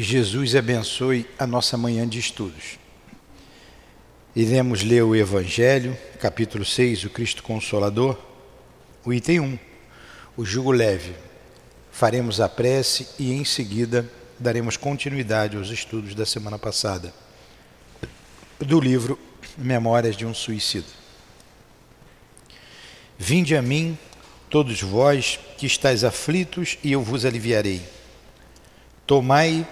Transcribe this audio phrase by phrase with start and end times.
[0.00, 2.78] Que Jesus abençoe a nossa manhã de estudos.
[4.34, 8.18] Iremos ler o Evangelho, capítulo 6, o Cristo Consolador,
[9.04, 9.58] o item 1,
[10.38, 11.12] o jugo leve.
[11.92, 17.12] Faremos a prece e em seguida daremos continuidade aos estudos da semana passada
[18.58, 19.18] do livro
[19.58, 20.88] Memórias de um Suicida.
[23.18, 23.98] Vinde a mim,
[24.48, 27.82] todos vós que estáis aflitos, e eu vos aliviarei.
[29.06, 29.66] Tomai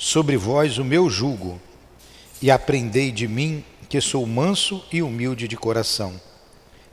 [0.00, 1.60] sobre vós o meu jugo
[2.40, 6.18] e aprendei de mim, que sou manso e humilde de coração,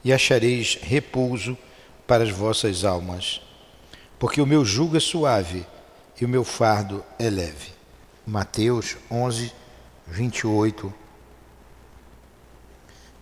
[0.04, 1.58] e achareis repouso
[2.06, 3.42] para as vossas almas.
[4.20, 5.66] Porque o meu jugo é suave
[6.20, 7.72] e o meu fardo é leve.
[8.26, 9.54] Mateus 11,
[10.06, 10.94] 28,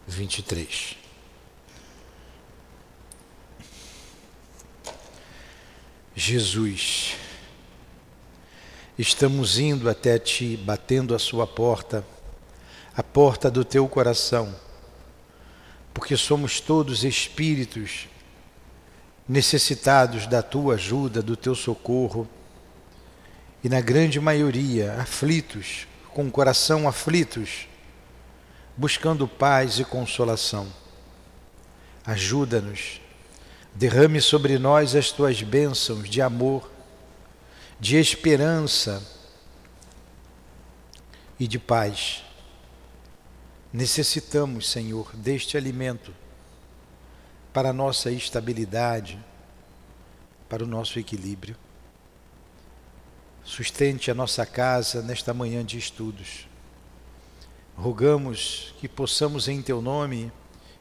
[0.08, 0.98] 23.
[6.16, 7.18] Jesus,
[8.98, 12.04] estamos indo até ti, batendo a sua porta
[12.96, 14.56] a porta do teu coração,
[15.94, 18.08] porque somos todos espíritos
[19.28, 22.28] necessitados da tua ajuda, do teu socorro,
[23.62, 27.68] e na grande maioria aflitos, com o coração aflitos,
[28.78, 30.68] buscando paz e consolação.
[32.06, 33.02] Ajuda-nos,
[33.74, 36.72] derrame sobre nós as tuas bênçãos de amor,
[37.80, 39.02] de esperança
[41.40, 42.26] e de paz
[43.76, 46.16] Necessitamos, Senhor, deste alimento
[47.52, 49.22] para a nossa estabilidade,
[50.48, 51.58] para o nosso equilíbrio.
[53.44, 56.48] Sustente a nossa casa nesta manhã de estudos.
[57.76, 60.32] Rogamos que possamos, em Teu nome,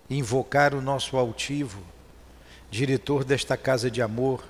[0.08, 1.82] invocar o nosso altivo,
[2.70, 4.44] diretor desta casa de amor,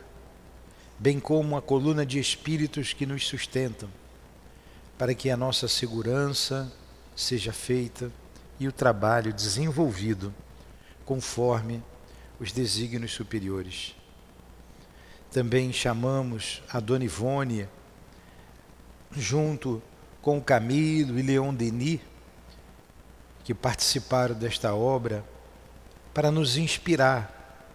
[0.98, 3.88] bem como a coluna de espíritos que nos sustentam,
[4.96, 6.72] para que a nossa segurança
[7.16, 8.10] seja feita
[8.58, 10.32] e o trabalho desenvolvido
[11.04, 11.82] conforme
[12.38, 13.94] os desígnios superiores.
[15.30, 17.68] Também chamamos a Dona Ivone,
[19.10, 19.82] junto
[20.22, 22.00] com Camilo e Leon Denis,
[23.42, 25.24] que participaram desta obra,
[26.14, 27.68] para nos inspirar,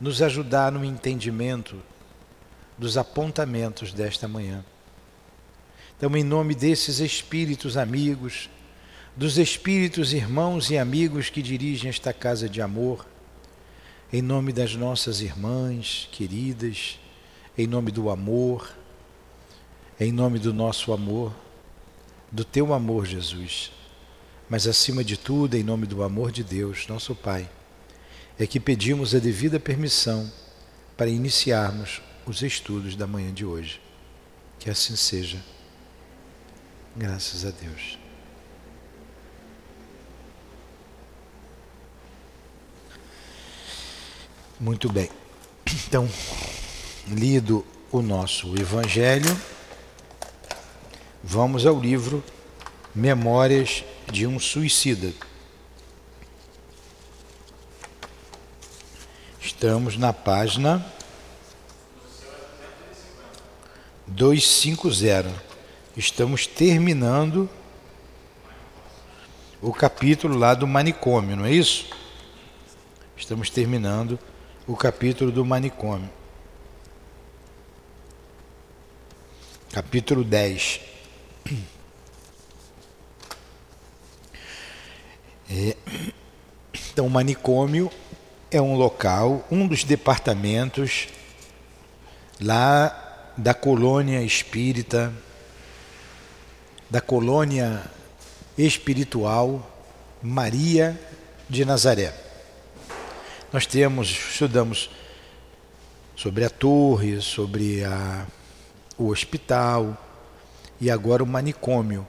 [0.00, 1.80] nos ajudar no entendimento
[2.78, 4.64] dos apontamentos desta manhã.
[5.96, 8.48] Então, em nome desses espíritos amigos,
[9.16, 13.04] dos espíritos irmãos e amigos que dirigem esta casa de amor,
[14.12, 17.00] em nome das nossas irmãs queridas,
[17.56, 18.72] em nome do amor,
[19.98, 21.34] em nome do nosso amor,
[22.30, 23.72] do teu amor, Jesus,
[24.48, 27.50] mas acima de tudo, em nome do amor de Deus, nosso Pai,
[28.38, 30.30] é que pedimos a devida permissão
[30.96, 33.80] para iniciarmos os estudos da manhã de hoje.
[34.58, 35.42] Que assim seja.
[36.94, 37.98] Graças a Deus.
[44.60, 45.08] Muito bem.
[45.86, 46.08] Então,
[47.06, 49.40] lido o nosso Evangelho,
[51.22, 52.22] vamos ao livro
[52.94, 55.12] Memórias de um Suicida.
[59.40, 60.84] Estamos na página
[64.08, 65.30] 250.
[65.96, 67.48] Estamos terminando
[69.60, 71.86] o capítulo lá do manicômio, não é isso?
[73.16, 74.18] Estamos terminando
[74.66, 76.08] o capítulo do manicômio.
[79.72, 80.80] Capítulo 10.
[85.50, 85.74] É,
[86.90, 87.90] então, o manicômio
[88.50, 91.08] é um local, um dos departamentos
[92.38, 93.07] lá
[93.38, 95.14] da colônia espírita,
[96.90, 97.88] da colônia
[98.58, 99.64] espiritual
[100.20, 101.00] Maria
[101.48, 102.12] de Nazaré.
[103.52, 104.90] Nós temos, estudamos
[106.16, 108.26] sobre a torre, sobre a,
[108.98, 109.96] o hospital
[110.80, 112.04] e agora o manicômio,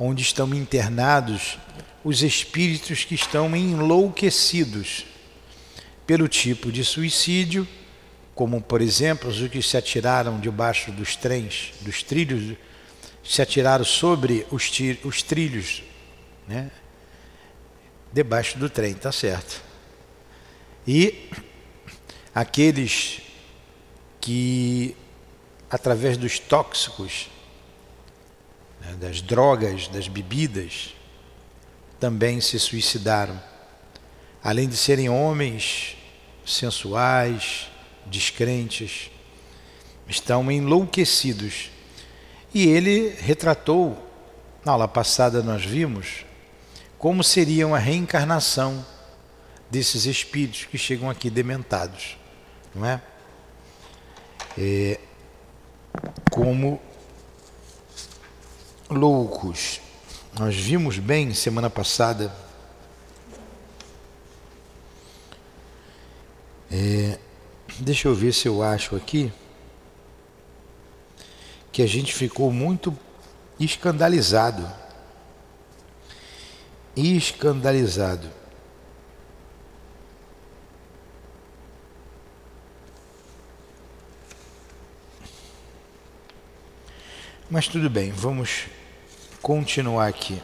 [0.00, 1.58] onde estão internados
[2.02, 5.06] os espíritos que estão enlouquecidos
[6.04, 7.68] pelo tipo de suicídio,
[8.34, 12.56] como por exemplo os que se atiraram debaixo dos trens, dos trilhos,
[13.22, 14.70] se atiraram sobre os,
[15.04, 15.82] os trilhos,
[16.48, 16.70] né?
[18.12, 19.62] debaixo do trem, tá certo.
[20.86, 21.30] E
[22.34, 23.22] aqueles
[24.20, 24.96] que,
[25.70, 27.30] através dos tóxicos,
[28.80, 30.94] né, das drogas, das bebidas,
[31.98, 33.40] também se suicidaram.
[34.42, 35.96] Além de serem homens
[36.44, 37.70] sensuais,
[38.06, 39.10] descrentes,
[40.08, 41.70] estão enlouquecidos.
[42.54, 43.96] E ele retratou,
[44.64, 46.24] na aula passada nós vimos,
[46.98, 48.84] como seria uma reencarnação
[49.70, 52.16] desses espíritos que chegam aqui dementados,
[52.74, 53.00] não é?
[54.58, 55.00] é
[56.30, 56.80] como
[58.90, 59.80] loucos.
[60.38, 62.32] Nós vimos bem semana passada
[66.74, 67.18] É,
[67.78, 69.32] deixa eu ver se eu acho aqui
[71.70, 72.96] que a gente ficou muito
[73.58, 74.68] escandalizado.
[76.94, 78.28] Escandalizado.
[87.50, 88.66] Mas tudo bem, vamos
[89.42, 90.42] continuar aqui.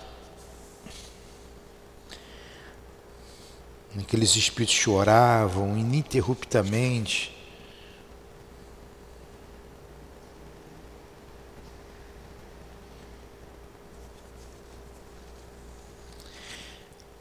[3.99, 7.37] Aqueles espíritos choravam ininterruptamente.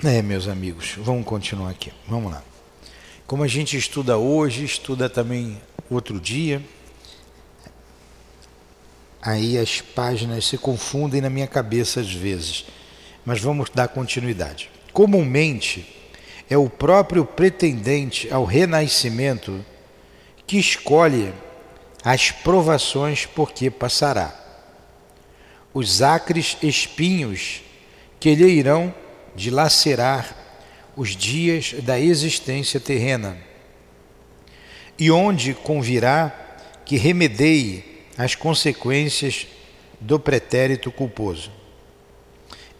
[0.03, 1.91] É, meus amigos, vamos continuar aqui.
[2.07, 2.43] Vamos lá.
[3.25, 5.59] Como a gente estuda hoje, estuda também
[5.89, 6.63] outro dia,
[9.21, 12.65] aí as páginas se confundem na minha cabeça às vezes.
[13.25, 14.69] Mas vamos dar continuidade.
[14.93, 15.96] Comumente,
[16.49, 19.63] é o próprio pretendente ao renascimento
[20.45, 21.33] que escolhe
[22.03, 24.33] as provações por que passará.
[25.73, 27.61] Os acres espinhos
[28.19, 28.93] que lhe irão
[29.35, 30.35] dilacerar
[30.95, 33.37] os dias da existência terrena,
[34.97, 36.33] e onde convirá
[36.83, 37.83] que remedeie
[38.17, 39.45] as consequências
[39.99, 41.51] do pretérito culposo.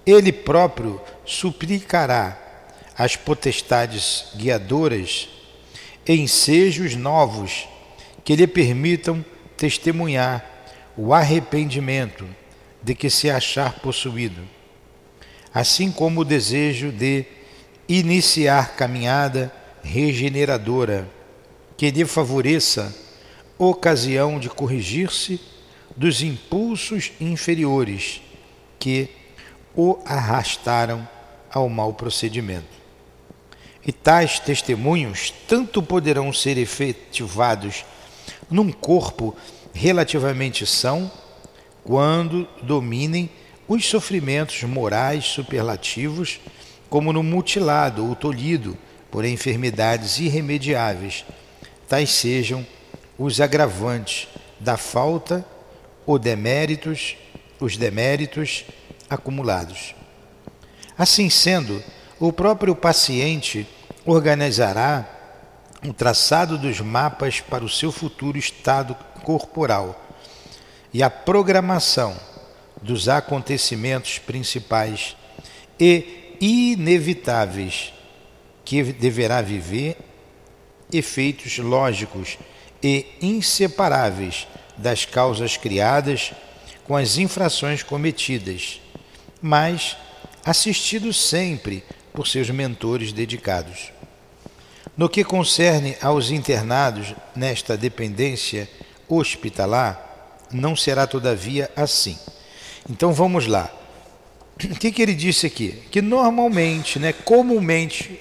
[0.04, 2.47] Ele próprio suplicará
[2.98, 5.30] as potestades guiadoras
[6.08, 7.68] ensejos novos
[8.24, 9.24] que lhe permitam
[9.56, 10.44] testemunhar
[10.96, 12.28] o arrependimento
[12.82, 14.42] de que se achar possuído,
[15.54, 17.26] assim como o desejo de
[17.88, 19.54] iniciar caminhada
[19.84, 21.08] regeneradora
[21.76, 22.96] que lhe favoreça
[23.58, 25.40] ocasião de corrigir-se
[25.96, 28.22] dos impulsos inferiores
[28.80, 29.10] que
[29.76, 31.08] o arrastaram
[31.52, 32.77] ao mau procedimento.
[33.88, 37.86] E tais testemunhos tanto poderão ser efetivados
[38.52, 39.34] num corpo
[39.74, 41.10] relativamente são,
[41.86, 43.30] quando dominem
[43.66, 46.42] os sofrimentos morais superlativos,
[46.90, 48.78] como no mutilado ou tolhido
[49.10, 51.24] por enfermidades irremediáveis,
[51.88, 52.68] tais sejam
[53.18, 54.28] os agravantes
[54.60, 55.46] da falta
[56.06, 57.16] ou deméritos,
[57.58, 58.66] os deméritos
[59.10, 59.96] acumulados.
[60.98, 61.82] Assim sendo,
[62.20, 63.68] o próprio paciente
[64.08, 65.06] organizará
[65.84, 70.02] um traçado dos mapas para o seu futuro estado corporal
[70.94, 72.18] e a programação
[72.82, 75.18] dos acontecimentos principais
[75.78, 77.94] e inevitáveis
[78.64, 79.98] que deverá viver,
[80.92, 82.38] efeitos lógicos
[82.82, 86.32] e inseparáveis das causas criadas
[86.86, 88.80] com as infrações cometidas,
[89.42, 89.98] mas
[90.46, 91.84] assistido sempre
[92.14, 93.97] por seus mentores dedicados.
[94.98, 98.68] No que concerne aos internados nesta dependência
[99.08, 102.18] hospitalar, não será todavia assim.
[102.90, 103.72] Então vamos lá.
[104.56, 105.84] O que, que ele disse aqui?
[105.92, 108.20] Que normalmente, né, comumente,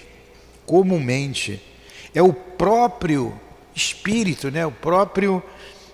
[0.66, 1.62] comumente,
[2.14, 3.32] é o próprio
[3.74, 5.42] espírito, né, o próprio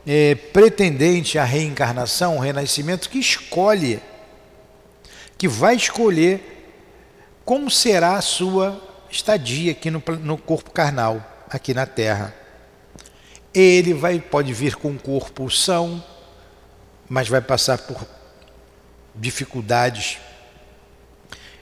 [0.05, 4.01] é, pretendente à reencarnação, ao renascimento, que escolhe,
[5.39, 6.49] que vai escolher
[7.45, 12.35] como será a sua estadia aqui no, no corpo carnal, aqui na Terra.
[13.55, 16.03] Ele vai, pode vir com um corpo são,
[17.09, 18.07] mas vai passar por
[19.15, 20.19] dificuldades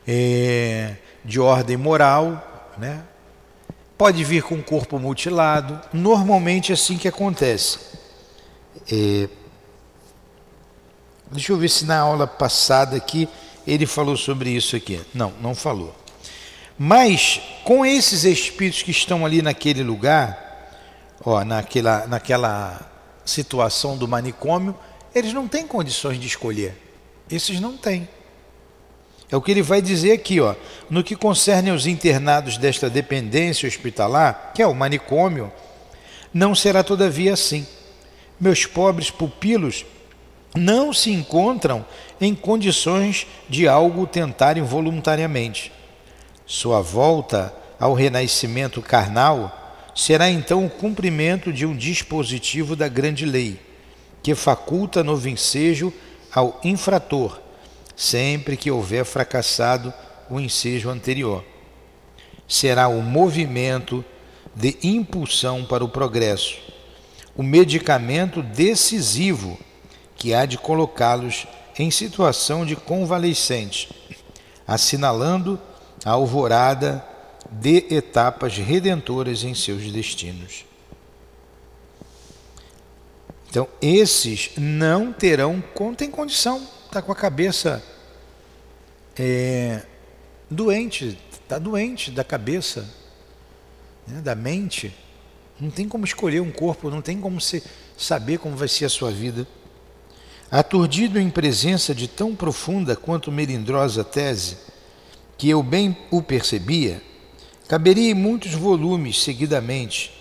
[0.06, 3.02] é, de ordem moral, né?
[3.98, 5.78] pode vir com um corpo mutilado.
[5.92, 7.78] Normalmente é assim que acontece.
[8.90, 9.28] É,
[11.30, 13.28] deixa eu ver se na aula passada aqui
[13.66, 15.02] ele falou sobre isso aqui.
[15.12, 15.94] Não, não falou.
[16.82, 20.72] Mas com esses espíritos que estão ali naquele lugar,
[21.22, 22.90] ó, naquela, naquela
[23.22, 24.74] situação do manicômio,
[25.14, 26.74] eles não têm condições de escolher.
[27.30, 28.08] Esses não têm.
[29.30, 30.54] É o que ele vai dizer aqui, ó.
[30.88, 35.52] No que concerne aos internados desta dependência hospitalar, que é o manicômio,
[36.32, 37.66] não será todavia assim.
[38.40, 39.84] Meus pobres pupilos
[40.56, 41.84] não se encontram
[42.18, 45.72] em condições de algo tentarem voluntariamente
[46.50, 53.60] sua volta ao renascimento carnal será então o cumprimento de um dispositivo da grande lei,
[54.20, 55.92] que faculta no vincejo
[56.34, 57.40] ao infrator,
[57.94, 59.94] sempre que houver fracassado
[60.28, 61.44] o ensejo anterior.
[62.48, 64.04] Será o movimento
[64.52, 66.56] de impulsão para o progresso,
[67.36, 69.56] o medicamento decisivo
[70.16, 71.46] que há de colocá-los
[71.78, 73.88] em situação de convalescente,
[74.66, 75.56] assinalando
[76.04, 77.04] a alvorada
[77.50, 80.64] de etapas redentoras em seus destinos.
[83.48, 85.62] Então, esses não terão,
[85.96, 87.82] tem condição, está com a cabeça
[89.18, 89.82] é,
[90.48, 92.88] doente, está doente da cabeça,
[94.06, 94.94] né, da mente.
[95.58, 97.62] Não tem como escolher um corpo, não tem como se,
[97.98, 99.46] saber como vai ser a sua vida.
[100.48, 104.56] Aturdido em presença de tão profunda quanto melindrosa tese,
[105.40, 107.02] que eu bem o percebia,
[107.66, 110.12] caberia em muitos volumes seguidamente.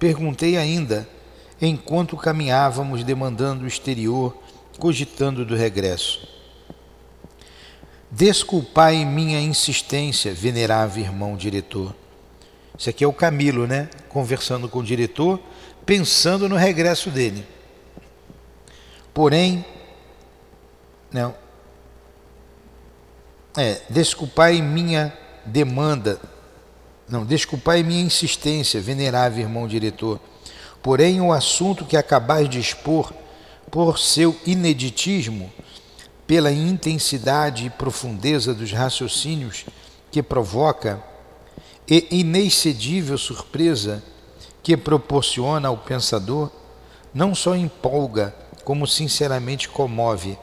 [0.00, 1.08] Perguntei ainda
[1.60, 4.36] enquanto caminhávamos demandando o exterior,
[4.80, 6.26] cogitando do regresso.
[8.10, 11.94] Desculpai minha insistência, venerável irmão diretor.
[12.76, 13.88] Isso aqui é o Camilo, né?
[14.08, 15.38] Conversando com o diretor,
[15.86, 17.46] pensando no regresso dele.
[19.14, 19.64] Porém,
[21.12, 21.41] não.
[23.56, 25.12] É, desculpai minha
[25.44, 26.20] demanda.
[27.08, 30.20] Não, desculpai minha insistência, venerável irmão diretor
[30.82, 33.12] Porém, o assunto que acabais de expor,
[33.70, 35.50] por seu ineditismo,
[36.26, 39.64] pela intensidade e profundeza dos raciocínios
[40.10, 41.02] que provoca
[41.88, 44.02] e inexcedível surpresa
[44.62, 46.50] que proporciona ao pensador,
[47.14, 50.36] não só empolga, como sinceramente comove.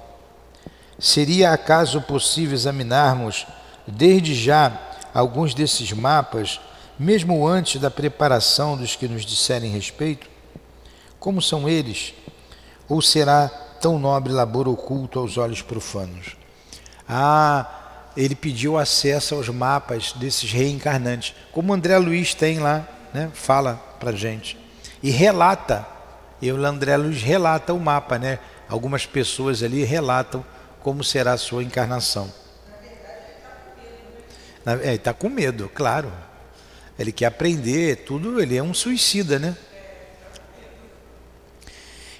[0.99, 3.47] Seria acaso possível examinarmos
[3.87, 4.77] desde já
[5.13, 6.59] alguns desses mapas
[6.99, 10.27] mesmo antes da preparação dos que nos disserem respeito?
[11.17, 12.13] Como são eles?
[12.89, 13.47] Ou será
[13.79, 16.35] tão nobre labor oculto aos olhos profanos?
[17.07, 17.65] Ah,
[18.17, 23.31] ele pediu acesso aos mapas desses reencarnantes, como André Luiz tem lá, né?
[23.33, 24.57] fala para gente.
[25.01, 25.87] E relata,
[26.41, 28.39] e o André Luiz relata o mapa, né?
[28.67, 30.43] Algumas pessoas ali relatam
[30.81, 32.31] como será a sua encarnação.
[34.83, 36.11] É, está com medo, claro
[36.99, 39.55] ele quer aprender, tudo, ele é um suicida, né?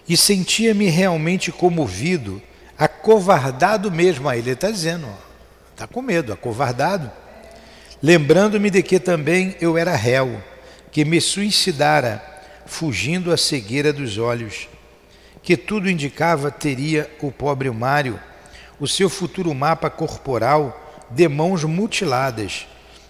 [0.08, 2.42] E sentia-me realmente comovido,
[2.78, 5.06] acovardado mesmo, aí ele está dizendo,
[5.74, 7.12] está com medo, acovardado,
[8.02, 10.42] lembrando-me de que também eu era réu,
[10.94, 12.24] que me suicidara,
[12.66, 14.70] fugindo à cegueira dos olhos,
[15.44, 18.18] que tudo indicava teria o pobre Mário,
[18.80, 22.68] o seu futuro mapa corporal de mãos mutiladas,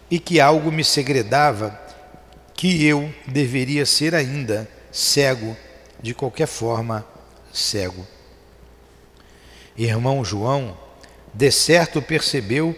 [0.09, 1.79] e que algo me segredava
[2.55, 5.55] que eu deveria ser ainda cego,
[6.01, 7.05] de qualquer forma
[7.53, 8.05] cego.
[9.77, 10.77] Irmão João,
[11.33, 12.75] de certo percebeu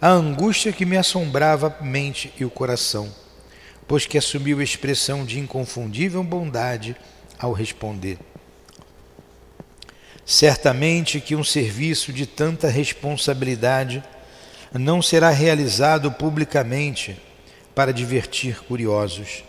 [0.00, 3.08] a angústia que me assombrava a mente e o coração,
[3.86, 6.96] pois que assumiu expressão de inconfundível bondade
[7.38, 8.18] ao responder.
[10.26, 14.02] Certamente que um serviço de tanta responsabilidade
[14.72, 17.20] não será realizado publicamente
[17.74, 19.44] para divertir curiosos,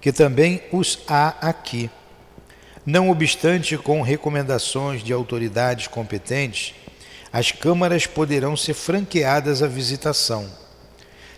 [0.00, 1.90] que também os há aqui.
[2.86, 6.74] Não obstante, com recomendações de autoridades competentes,
[7.32, 10.48] as câmaras poderão ser franqueadas à visitação.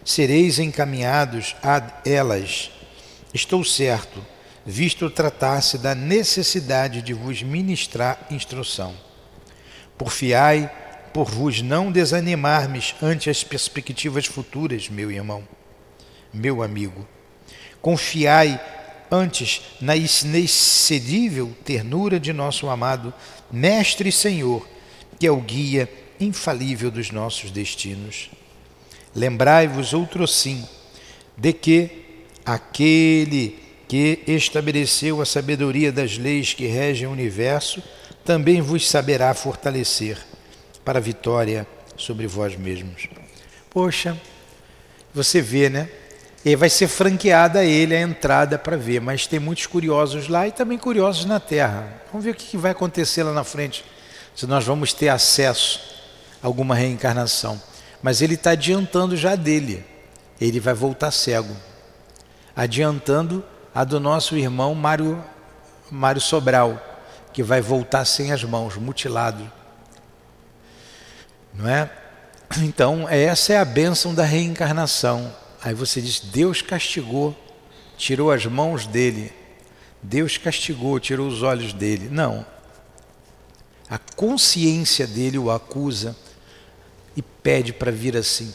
[0.05, 2.71] Sereis encaminhados a elas.
[3.33, 4.25] Estou certo,
[4.67, 8.93] visto tratar-se da necessidade de vos ministrar instrução.
[9.97, 10.69] Porfiai
[11.15, 15.47] por vos não desanimarmes ante as perspectivas futuras, meu irmão,
[16.35, 17.07] meu amigo.
[17.81, 18.61] Confiai
[19.09, 23.15] antes na inexcedível ternura de nosso amado
[23.51, 24.67] Mestre e Senhor,
[25.19, 28.31] que é o guia infalível dos nossos destinos.
[29.15, 30.67] Lembrai-vos outro sim,
[31.37, 37.83] de que aquele que estabeleceu a sabedoria das leis que regem o universo
[38.25, 40.19] também vos saberá fortalecer
[40.85, 41.67] para a vitória
[41.97, 43.09] sobre vós mesmos.
[43.71, 44.21] Poxa,
[45.15, 45.89] você vê, né?
[46.45, 50.47] E vai ser franqueada a ele a entrada para ver, mas tem muitos curiosos lá
[50.47, 52.03] e também curiosos na Terra.
[52.13, 53.85] Vamos ver o que vai acontecer lá na frente,
[54.35, 55.81] se nós vamos ter acesso
[56.43, 57.61] a alguma reencarnação.
[58.03, 59.85] Mas ele está adiantando já dele,
[60.41, 61.57] ele vai voltar cego,
[62.55, 63.45] adiantando
[63.77, 65.23] a do nosso irmão Mário,
[65.91, 66.83] Mário Sobral,
[67.31, 69.53] que vai voltar sem as mãos, mutilado.
[71.53, 71.91] Não é?
[72.63, 75.31] Então, essa é a bênção da reencarnação.
[75.63, 77.37] Aí você diz: Deus castigou,
[77.99, 79.31] tirou as mãos dele.
[80.03, 82.09] Deus castigou, tirou os olhos dele.
[82.11, 82.47] Não.
[83.91, 86.17] A consciência dele o acusa
[87.15, 88.55] e pede para vir assim.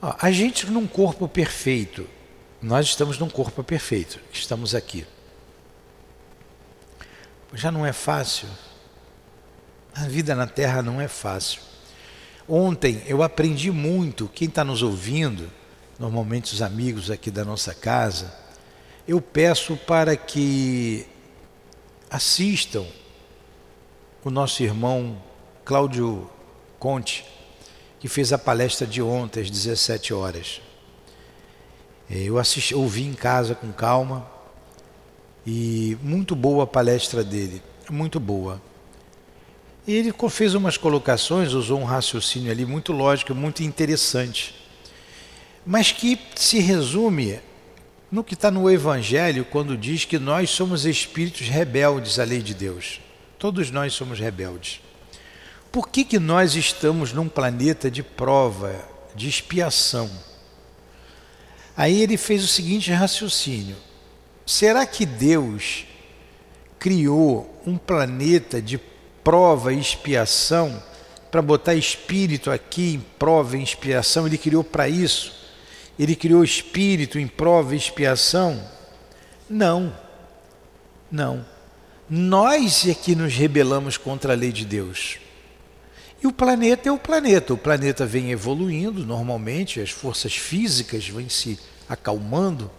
[0.00, 2.08] A gente num corpo perfeito,
[2.60, 5.06] nós estamos num corpo perfeito, estamos aqui.
[7.54, 8.48] Já não é fácil.
[9.94, 11.60] A vida na Terra não é fácil.
[12.48, 15.50] Ontem eu aprendi muito, quem está nos ouvindo,
[15.98, 18.34] normalmente os amigos aqui da nossa casa,
[19.06, 21.06] eu peço para que
[22.10, 22.84] assistam
[24.24, 25.20] o nosso irmão
[25.64, 26.28] Cláudio
[26.78, 27.24] Conte,
[28.00, 30.60] que fez a palestra de ontem às 17 horas.
[32.10, 34.26] Eu assisti, ouvi em casa com calma
[35.46, 38.60] e muito boa a palestra dele, muito boa.
[39.86, 44.54] E ele fez umas colocações, usou um raciocínio ali muito lógico, muito interessante,
[45.66, 47.40] mas que se resume
[48.10, 52.54] no que está no Evangelho quando diz que nós somos espíritos rebeldes à lei de
[52.54, 53.00] Deus.
[53.38, 54.80] Todos nós somos rebeldes.
[55.70, 58.74] Por que, que nós estamos num planeta de prova,
[59.14, 60.10] de expiação?
[61.78, 63.76] Aí ele fez o seguinte raciocínio:
[64.44, 65.86] será que Deus
[66.76, 68.78] criou um planeta de
[69.22, 70.82] prova e expiação
[71.30, 74.26] para botar espírito aqui em prova e expiação?
[74.26, 75.32] Ele criou para isso?
[75.96, 78.60] Ele criou espírito em prova e expiação?
[79.48, 79.96] Não,
[81.08, 81.46] não.
[82.10, 85.18] Nós é que nos rebelamos contra a lei de Deus.
[86.22, 87.54] E o planeta é o planeta.
[87.54, 91.58] O planeta vem evoluindo normalmente, as forças físicas vêm se
[91.88, 92.70] acalmando,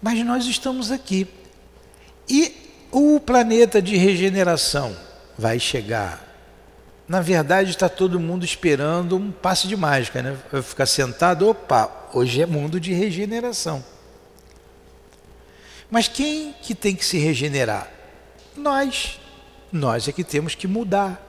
[0.00, 1.26] mas nós estamos aqui.
[2.28, 2.54] E
[2.90, 4.96] o planeta de regeneração
[5.36, 6.22] vai chegar.
[7.06, 10.38] Na verdade, está todo mundo esperando um passe de mágica, né?
[10.52, 13.84] Eu ficar sentado, opa, hoje é mundo de regeneração.
[15.90, 17.90] Mas quem que tem que se regenerar?
[18.56, 19.20] Nós.
[19.70, 21.23] Nós é que temos que mudar.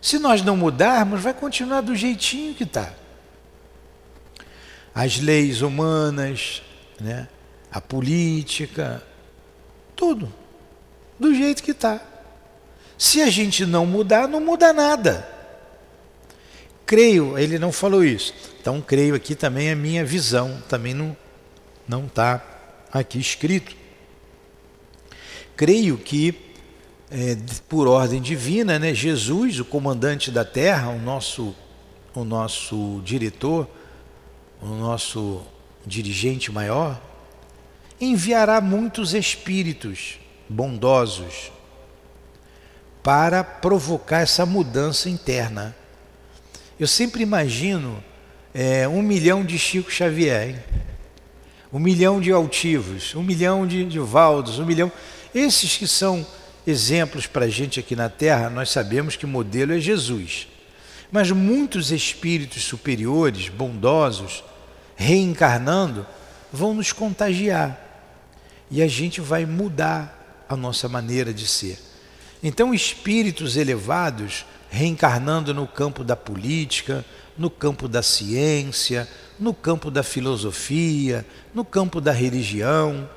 [0.00, 2.92] Se nós não mudarmos, vai continuar do jeitinho que está.
[4.94, 6.62] As leis humanas,
[7.00, 7.28] né?
[7.70, 9.02] a política,
[9.94, 10.32] tudo
[11.18, 12.00] do jeito que está.
[12.96, 15.28] Se a gente não mudar, não muda nada.
[16.86, 18.32] Creio, ele não falou isso.
[18.60, 21.16] Então creio aqui também a minha visão, também não
[21.88, 22.42] não está
[22.92, 23.76] aqui escrito.
[25.56, 26.32] Creio que
[27.16, 27.34] é,
[27.66, 31.56] por ordem divina, né, Jesus, o comandante da terra, o nosso,
[32.14, 33.66] o nosso diretor,
[34.60, 35.40] o nosso
[35.86, 37.00] dirigente maior,
[37.98, 41.50] enviará muitos espíritos bondosos
[43.02, 45.74] para provocar essa mudança interna.
[46.78, 48.04] Eu sempre imagino
[48.52, 50.56] é, um milhão de Chico Xavier, hein?
[51.72, 54.92] um milhão de altivos, um milhão de, de Valdos, um milhão.
[55.34, 56.26] Esses que são
[56.66, 60.48] exemplos para a gente aqui na Terra, nós sabemos que o modelo é Jesus.
[61.10, 64.42] Mas muitos espíritos superiores, bondosos,
[64.96, 66.06] reencarnando,
[66.52, 67.80] vão nos contagiar.
[68.70, 71.78] E a gente vai mudar a nossa maneira de ser.
[72.42, 77.04] Então, espíritos elevados reencarnando no campo da política,
[77.38, 81.24] no campo da ciência, no campo da filosofia,
[81.54, 83.08] no campo da religião,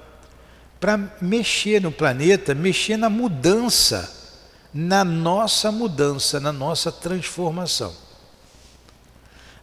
[0.80, 4.16] para mexer no planeta, mexer na mudança,
[4.74, 7.94] na nossa mudança, na nossa transformação.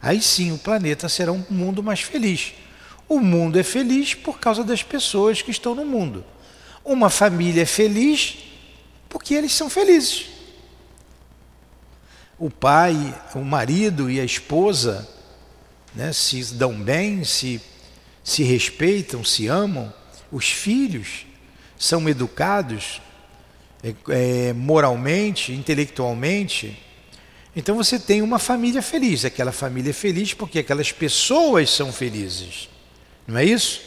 [0.01, 2.53] Aí sim o planeta será um mundo mais feliz.
[3.09, 6.23] O mundo é feliz por causa das pessoas que estão no mundo.
[6.83, 8.37] Uma família é feliz
[9.09, 10.27] porque eles são felizes.
[12.37, 12.95] O pai,
[13.33, 15.07] o marido e a esposa
[15.95, 17.59] né, se dão bem, se,
[18.23, 19.91] se respeitam, se amam
[20.31, 21.25] os filhos
[21.77, 23.01] são educados
[23.83, 23.93] é,
[24.49, 26.77] é, moralmente, intelectualmente,
[27.57, 29.25] então você tem uma família feliz.
[29.25, 32.69] Aquela família é feliz porque aquelas pessoas são felizes.
[33.25, 33.81] Não é isso?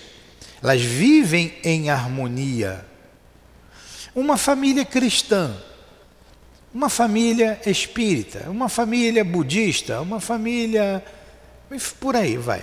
[0.61, 2.85] Elas vivem em harmonia.
[4.12, 5.57] Uma família cristã,
[6.74, 11.05] uma família espírita, uma família budista, uma família.
[12.00, 12.62] por aí vai.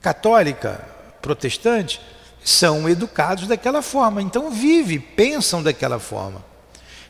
[0.00, 0.88] Católica,
[1.20, 2.00] protestante,
[2.48, 6.42] são educados daquela forma, então vive, pensam daquela forma.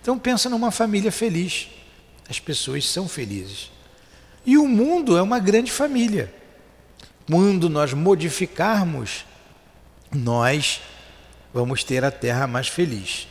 [0.02, 1.68] Então pensa numa família feliz.
[2.28, 3.70] As pessoas são felizes.
[4.44, 6.34] E o mundo é uma grande família.
[7.30, 9.24] Quando nós modificarmos,
[10.12, 10.80] nós
[11.54, 13.28] vamos ter a terra mais feliz.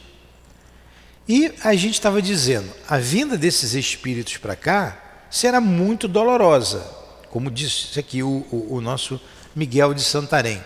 [1.28, 4.98] E a gente estava dizendo, a vinda desses espíritos para cá
[5.30, 6.80] será muito dolorosa,
[7.30, 9.20] como disse aqui o, o, o nosso
[9.54, 10.64] Miguel de Santarém.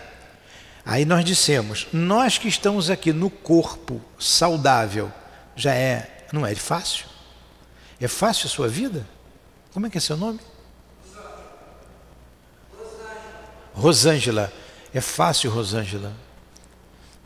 [0.84, 5.12] Aí nós dissemos, nós que estamos aqui no corpo saudável,
[5.54, 7.06] já é Não é fácil.
[8.00, 9.06] É fácil a sua vida?
[9.72, 10.40] Como é que é seu nome?
[13.74, 14.52] Rosângela.
[14.94, 16.12] É fácil, Rosângela?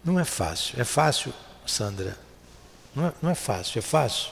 [0.04, 0.80] Não é fácil.
[0.80, 1.32] É fácil,
[1.66, 2.16] Sandra?
[2.94, 4.30] Não é, não é fácil, é fácil.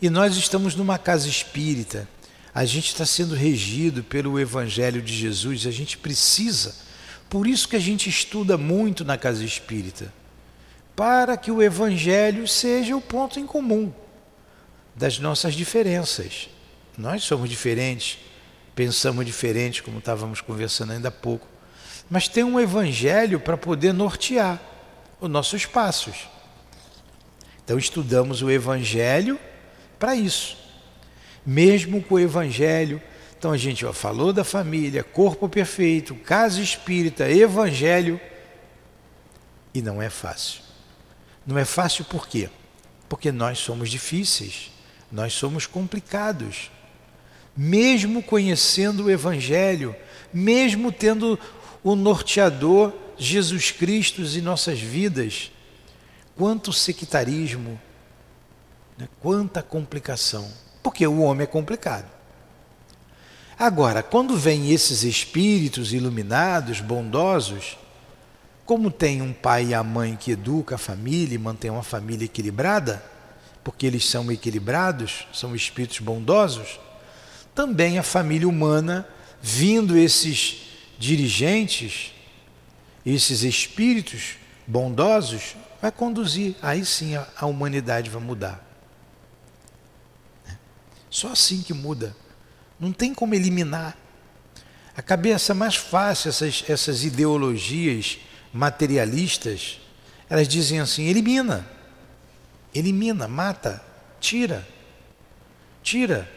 [0.00, 2.08] E nós estamos numa casa espírita.
[2.54, 5.66] A gente está sendo regido pelo Evangelho de Jesus.
[5.66, 6.74] A gente precisa.
[7.30, 10.12] Por isso que a gente estuda muito na casa espírita.
[10.96, 13.92] Para que o Evangelho seja o ponto em comum
[14.96, 16.50] das nossas diferenças.
[16.98, 18.18] Nós somos diferentes,
[18.74, 21.46] pensamos diferente, como estávamos conversando ainda há pouco.
[22.10, 24.60] Mas tem um Evangelho para poder nortear
[25.20, 26.28] os nossos passos.
[27.64, 29.38] Então estudamos o Evangelho
[30.00, 30.56] para isso.
[31.46, 33.00] Mesmo com o Evangelho,
[33.40, 38.20] então a gente ó, falou da família, corpo perfeito, casa espírita, Evangelho,
[39.72, 40.60] e não é fácil.
[41.46, 42.50] Não é fácil por quê?
[43.08, 44.70] Porque nós somos difíceis,
[45.10, 46.70] nós somos complicados.
[47.56, 49.96] Mesmo conhecendo o Evangelho,
[50.30, 51.38] mesmo tendo
[51.82, 55.50] o norteador Jesus Cristo em nossas vidas,
[56.36, 57.80] quanto sectarismo,
[58.98, 59.08] né?
[59.18, 60.46] quanta complicação.
[60.82, 62.19] Porque o homem é complicado.
[63.60, 67.76] Agora, quando vêm esses espíritos iluminados, bondosos,
[68.64, 72.24] como tem um pai e a mãe que educa a família e mantém uma família
[72.24, 73.04] equilibrada,
[73.62, 76.80] porque eles são equilibrados, são espíritos bondosos,
[77.54, 79.06] também a família humana,
[79.42, 80.62] vindo esses
[80.98, 82.14] dirigentes,
[83.04, 86.56] esses espíritos bondosos, vai conduzir.
[86.62, 88.66] Aí sim a, humanidade vai mudar.
[91.10, 92.16] Só assim que muda.
[92.80, 93.94] Não tem como eliminar.
[94.96, 98.18] A cabeça mais fácil, essas, essas ideologias
[98.52, 99.78] materialistas,
[100.28, 101.68] elas dizem assim: elimina,
[102.74, 103.84] elimina, mata,
[104.18, 104.66] tira,
[105.82, 106.28] tira.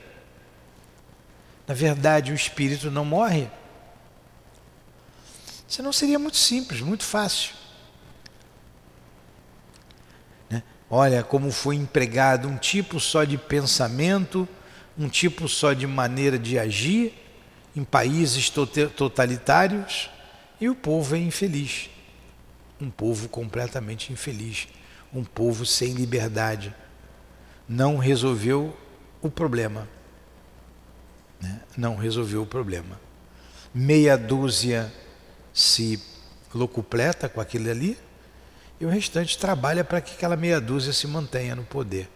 [1.65, 3.47] Na verdade, o espírito não morre.
[5.67, 7.51] Senão seria muito simples, muito fácil.
[10.49, 10.61] Né?
[10.89, 14.47] Olha como foi empregado um tipo só de pensamento,
[14.97, 17.13] um tipo só de maneira de agir
[17.75, 18.49] em países
[18.95, 20.09] totalitários
[20.61, 21.89] e o povo é infeliz.
[22.79, 24.67] Um povo completamente infeliz,
[25.13, 26.73] um povo sem liberdade.
[27.67, 28.75] Não resolveu
[29.21, 29.87] o problema.
[31.41, 31.61] Né?
[31.75, 32.99] Não resolveu o problema.
[33.73, 34.93] Meia dúzia
[35.53, 36.01] se
[36.53, 37.97] locupleta com aquilo ali
[38.79, 42.09] e o restante trabalha para que aquela meia dúzia se mantenha no poder.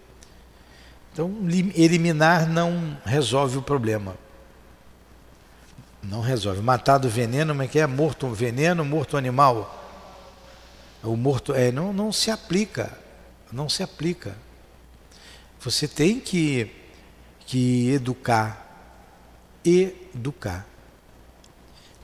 [1.17, 1.35] Então,
[1.73, 4.15] eliminar não resolve o problema.
[6.03, 6.61] Não resolve.
[6.61, 7.87] Matar do veneno, como é que é?
[7.87, 9.83] Morto veneno, morto animal.
[11.01, 12.95] O morto é não não se aplica,
[13.51, 14.37] não se aplica.
[15.59, 16.71] Você tem que
[17.47, 18.93] que educar,
[19.65, 20.67] educar.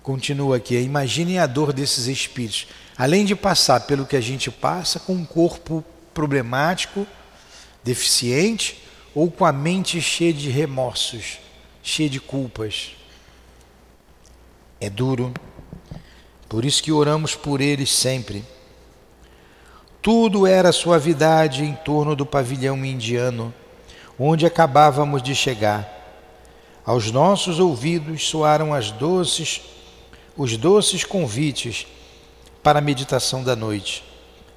[0.01, 2.67] Continua aqui, imaginem a dor desses espíritos.
[2.97, 7.05] Além de passar pelo que a gente passa, com um corpo problemático,
[7.83, 8.81] deficiente,
[9.13, 11.39] ou com a mente cheia de remorsos,
[11.81, 12.95] cheia de culpas.
[14.79, 15.33] É duro.
[16.49, 18.43] Por isso que oramos por eles sempre.
[20.01, 23.53] Tudo era suavidade em torno do pavilhão indiano,
[24.19, 25.89] onde acabávamos de chegar.
[26.85, 29.61] Aos nossos ouvidos soaram as doces
[30.35, 31.85] os doces convites
[32.61, 34.03] para a meditação da noite.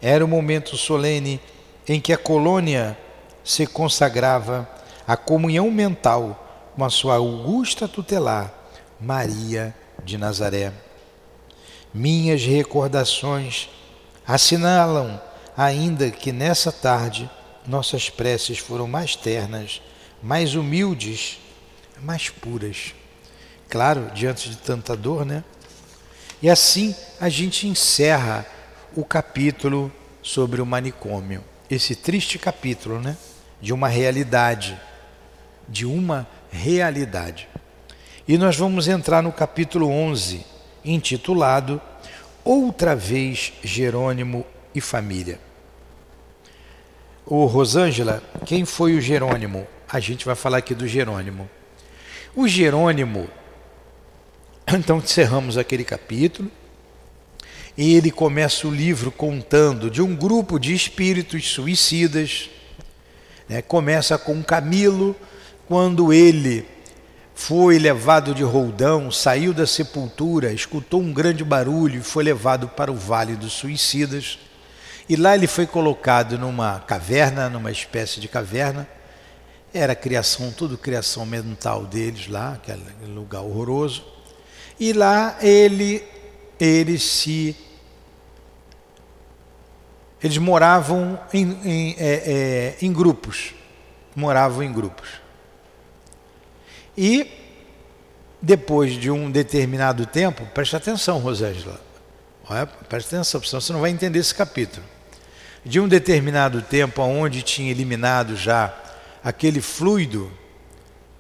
[0.01, 1.41] Era o momento solene
[1.87, 2.97] em que a colônia
[3.47, 4.69] se consagrava
[5.07, 8.53] à comunhão mental com a sua augusta tutelar,
[9.01, 9.73] Maria
[10.05, 10.73] de Nazaré.
[11.95, 13.69] Minhas recordações
[14.27, 15.23] assinalam
[15.57, 17.31] ainda que nessa tarde
[17.65, 19.81] nossas preces foram mais ternas,
[20.21, 21.39] mais humildes,
[22.03, 22.95] mais puras.
[23.71, 25.45] Claro, diante de tanta dor, né?
[26.43, 28.45] E assim a gente encerra
[28.97, 31.45] o capítulo sobre o manicômio.
[31.71, 33.17] Esse triste capítulo, né?
[33.61, 34.79] De uma realidade.
[35.69, 37.49] De uma realidade.
[38.27, 40.45] E nós vamos entrar no capítulo 11,
[40.85, 41.81] intitulado
[42.45, 45.41] Outra vez Jerônimo e Família.
[47.25, 49.67] Ô Rosângela, quem foi o Jerônimo?
[49.89, 51.51] A gente vai falar aqui do Jerônimo.
[52.37, 53.29] O Jerônimo
[54.73, 56.51] então encerramos aquele capítulo
[57.77, 62.49] e ele começa o livro contando de um grupo de espíritos suicidas.
[63.49, 63.63] Né?
[63.63, 65.15] Começa com Camilo,
[65.69, 66.67] quando ele
[67.35, 72.91] foi levado de roldão, saiu da sepultura, escutou um grande barulho e foi levado para
[72.91, 74.39] o Vale dos Suicidas.
[75.09, 78.89] E lá ele foi colocado numa caverna, numa espécie de caverna.
[79.73, 84.05] Era criação, tudo criação mental deles lá, aquele lugar horroroso.
[84.81, 86.03] E lá ele,
[86.59, 87.55] ele se
[90.23, 93.55] eles moravam em, em, é, é, em grupos.
[94.15, 95.09] Moravam em grupos.
[96.97, 97.31] E
[98.41, 101.81] depois de um determinado tempo, preste atenção, Rosângela.
[102.89, 104.85] Preste atenção, senão você não vai entender esse capítulo.
[105.65, 108.73] De um determinado tempo, onde tinha eliminado já
[109.23, 110.31] aquele fluido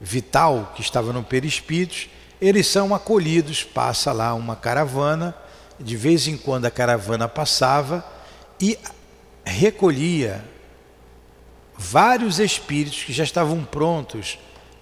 [0.00, 2.08] vital que estava no perispírito,
[2.40, 5.34] eles são acolhidos, passa lá uma caravana,
[5.80, 8.04] de vez em quando a caravana passava
[8.60, 8.78] e
[9.44, 10.44] recolhia
[11.76, 14.38] vários espíritos que já estavam prontos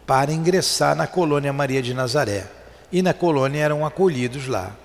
[0.06, 2.46] para ingressar na colônia Maria de Nazaré.
[2.92, 4.76] E na colônia eram acolhidos lá.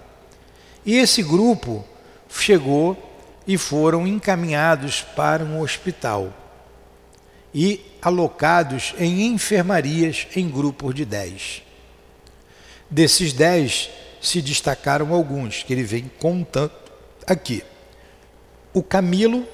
[0.86, 1.86] E esse grupo
[2.30, 2.98] chegou
[3.46, 6.34] e foram encaminhados para um hospital
[7.54, 11.64] e alocados em enfermarias em grupos de dez.
[12.90, 13.90] Desses dez
[14.22, 16.72] se destacaram alguns, que ele vem contando
[17.26, 17.64] aqui.
[18.72, 19.48] O Camilo,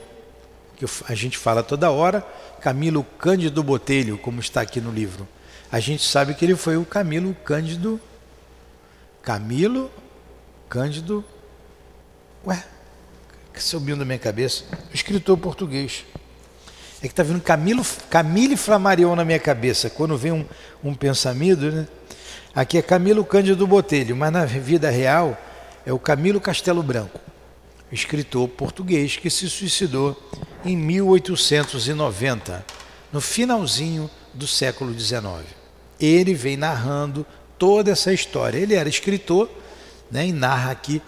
[0.76, 2.26] que a gente fala toda hora,
[2.60, 5.28] Camilo Cândido Botelho, como está aqui no livro.
[5.72, 8.00] A gente sabe que ele foi o Camilo Cândido.
[9.22, 9.90] Camilo
[10.68, 11.24] Cândido.
[12.46, 12.62] Ué,
[13.54, 14.66] que subiu na minha cabeça?
[14.94, 16.06] escritor português.
[16.98, 19.90] É que está vindo Camilo, Camille Flamarion na minha cabeça.
[19.90, 20.46] Quando vem um,
[20.84, 21.88] um pensamento, né?
[22.54, 25.38] Aqui é Camilo Cândido Botelho, mas na vida real
[25.86, 27.20] é o Camilo Castelo Branco
[27.92, 30.20] escritor português que se suicidou
[30.64, 32.66] em 1890,
[33.12, 35.46] no finalzinho do século XIX.
[36.00, 37.26] Ele vem narrando
[37.58, 38.58] toda essa história.
[38.58, 39.50] Ele era escritor
[40.12, 41.02] né, e narra aqui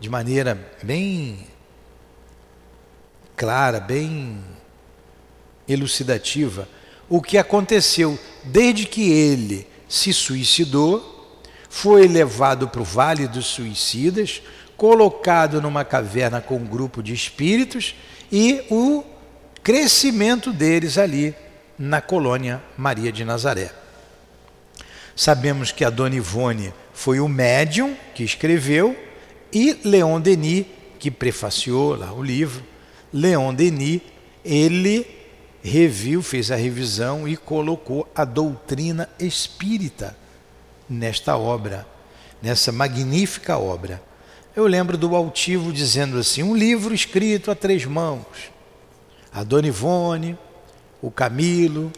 [0.00, 1.46] de maneira bem
[3.36, 4.42] clara, bem
[5.68, 6.68] elucidativa,
[7.08, 14.42] o que aconteceu desde que ele se suicidou, foi levado para o Vale dos Suicidas,
[14.82, 17.94] colocado numa caverna com um grupo de espíritos
[18.32, 19.04] e o
[19.62, 21.36] crescimento deles ali
[21.78, 23.70] na colônia Maria de Nazaré.
[25.14, 28.98] Sabemos que a Dona Ivone foi o médium que escreveu
[29.52, 30.66] e Leon Denis,
[30.98, 32.64] que prefaciou lá o livro,
[33.12, 34.00] Leon Denis,
[34.44, 35.06] ele
[35.62, 40.16] reviu, fez a revisão e colocou a doutrina espírita
[40.90, 41.86] nesta obra,
[42.42, 44.02] nessa magnífica obra.
[44.54, 48.52] Eu lembro do altivo dizendo assim: um livro escrito a três mãos.
[49.32, 50.38] A Dona Ivone,
[51.00, 51.90] o Camilo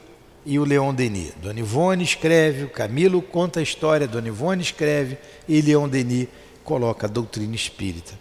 [0.46, 1.32] e o Leon Denis.
[1.42, 6.28] Dona Ivone escreve, o Camilo conta a história, Dona Ivone escreve e Leon Denis
[6.62, 8.12] coloca a doutrina espírita.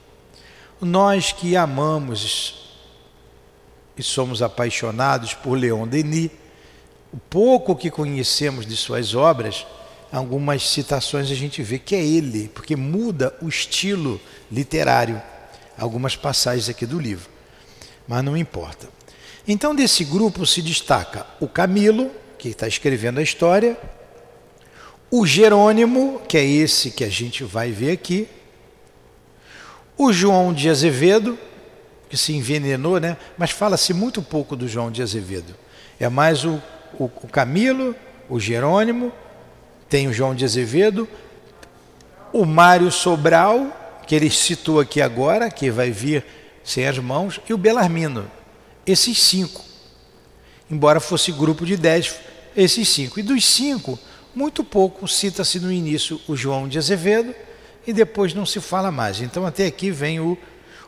[0.82, 2.74] Nós que amamos
[3.96, 6.32] e somos apaixonados por Leon Denis,
[7.13, 9.67] o pouco que conhecemos de suas obras,
[10.13, 14.21] algumas citações a gente vê que é ele, porque muda o estilo
[14.52, 15.19] literário,
[15.76, 17.28] algumas passagens aqui do livro.
[18.08, 18.88] Mas não importa.
[19.47, 23.76] Então, desse grupo se destaca o Camilo, que está escrevendo a história,
[25.10, 28.28] o Jerônimo, que é esse que a gente vai ver aqui,
[29.97, 31.39] o João de Azevedo,
[32.08, 33.17] que se envenenou, né?
[33.36, 35.56] mas fala-se muito pouco do João de Azevedo.
[35.99, 36.62] É mais o,
[36.99, 37.95] o, o Camilo,
[38.30, 39.12] o Jerônimo
[39.93, 41.08] tem o João de Azevedo,
[42.34, 46.25] o Mário Sobral, que ele citou aqui agora, que vai vir
[46.63, 48.25] sem as mãos, e o Belarmino.
[48.88, 49.63] Esses cinco.
[50.67, 52.15] Embora fosse grupo de dez,
[52.58, 53.19] esses cinco.
[53.19, 53.99] E dos cinco,
[54.34, 57.36] muito pouco cita-se no início o João de Azevedo
[57.86, 59.21] e depois não se fala mais.
[59.21, 60.36] Então até aqui vem o,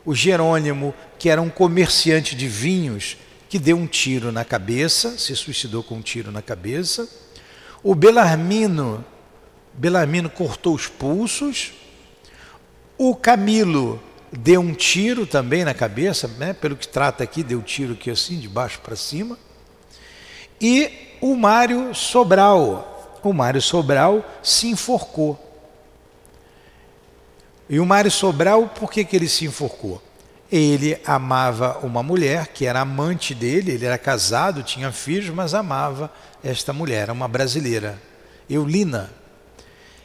[0.04, 3.16] o Jerônimo, que era um comerciante de vinhos,
[3.48, 7.08] que deu um tiro na cabeça, se suicidou com um tiro na cabeça
[7.86, 9.04] o Belarmino,
[9.72, 11.72] Belarmino cortou os pulsos.
[12.98, 16.52] O Camilo deu um tiro também na cabeça, né?
[16.52, 19.38] pelo que trata aqui, deu tiro aqui assim, de baixo para cima.
[20.60, 25.38] E o Mário Sobral, o Mário Sobral se enforcou.
[27.68, 30.02] E o Mário Sobral, por que, que ele se enforcou?
[30.50, 36.12] Ele amava uma mulher que era amante dele, ele era casado, tinha filhos, mas amava
[36.42, 38.00] esta mulher, uma brasileira,
[38.48, 39.10] Eulina.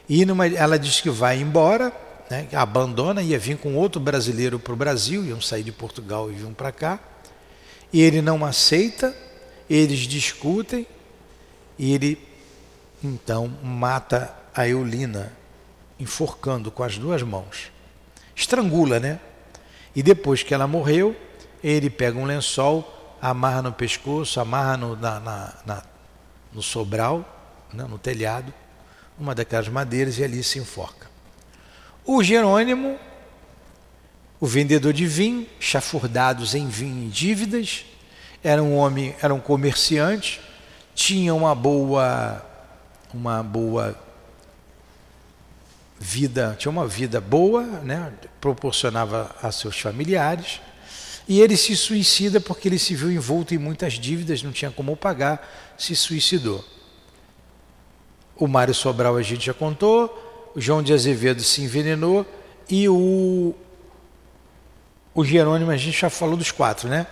[0.08, 1.92] E numa, ela diz que vai embora,
[2.28, 6.40] né, abandona, ia vir com outro brasileiro para o Brasil, iam sair de Portugal e
[6.40, 6.98] iam para cá.
[7.92, 9.14] E ele não aceita,
[9.70, 10.86] eles discutem,
[11.78, 12.18] e ele
[13.02, 15.32] então mata a Eulina,
[16.00, 17.70] enforcando com as duas mãos.
[18.34, 19.20] Estrangula, né?
[19.94, 21.14] E depois que ela morreu,
[21.62, 25.82] ele pega um lençol, amarra no pescoço, amarra no, na, na, na,
[26.52, 27.24] no sobral,
[27.72, 28.52] né, no telhado,
[29.18, 31.06] uma daquelas madeiras e ali se enforca.
[32.04, 32.98] O Jerônimo,
[34.40, 37.84] o vendedor de vinho, chafurdados em vinho e dívidas,
[38.42, 40.40] era um homem, era um comerciante,
[40.94, 42.44] tinha uma boa,
[43.14, 43.96] uma boa
[46.02, 48.12] vida, tinha uma vida boa, né?
[48.40, 50.60] proporcionava a seus familiares,
[51.28, 54.96] e ele se suicida porque ele se viu envolto em muitas dívidas, não tinha como
[54.96, 56.64] pagar, se suicidou.
[58.36, 62.26] O Mário Sobral a gente já contou, o João de Azevedo se envenenou
[62.68, 63.54] e o,
[65.14, 67.06] o Jerônimo a gente já falou dos quatro, né?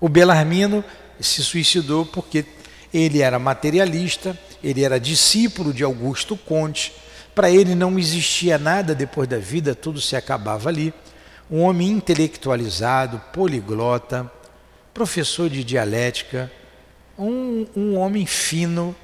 [0.00, 0.82] O Belarmino
[1.20, 2.46] se suicidou porque
[2.92, 6.94] ele era materialista, ele era discípulo de Augusto Conte,
[7.40, 10.92] para ele não existia nada depois da vida, tudo se acabava ali.
[11.50, 14.30] Um homem intelectualizado, poliglota,
[14.92, 16.52] professor de dialética,
[17.18, 18.94] um, um homem fino,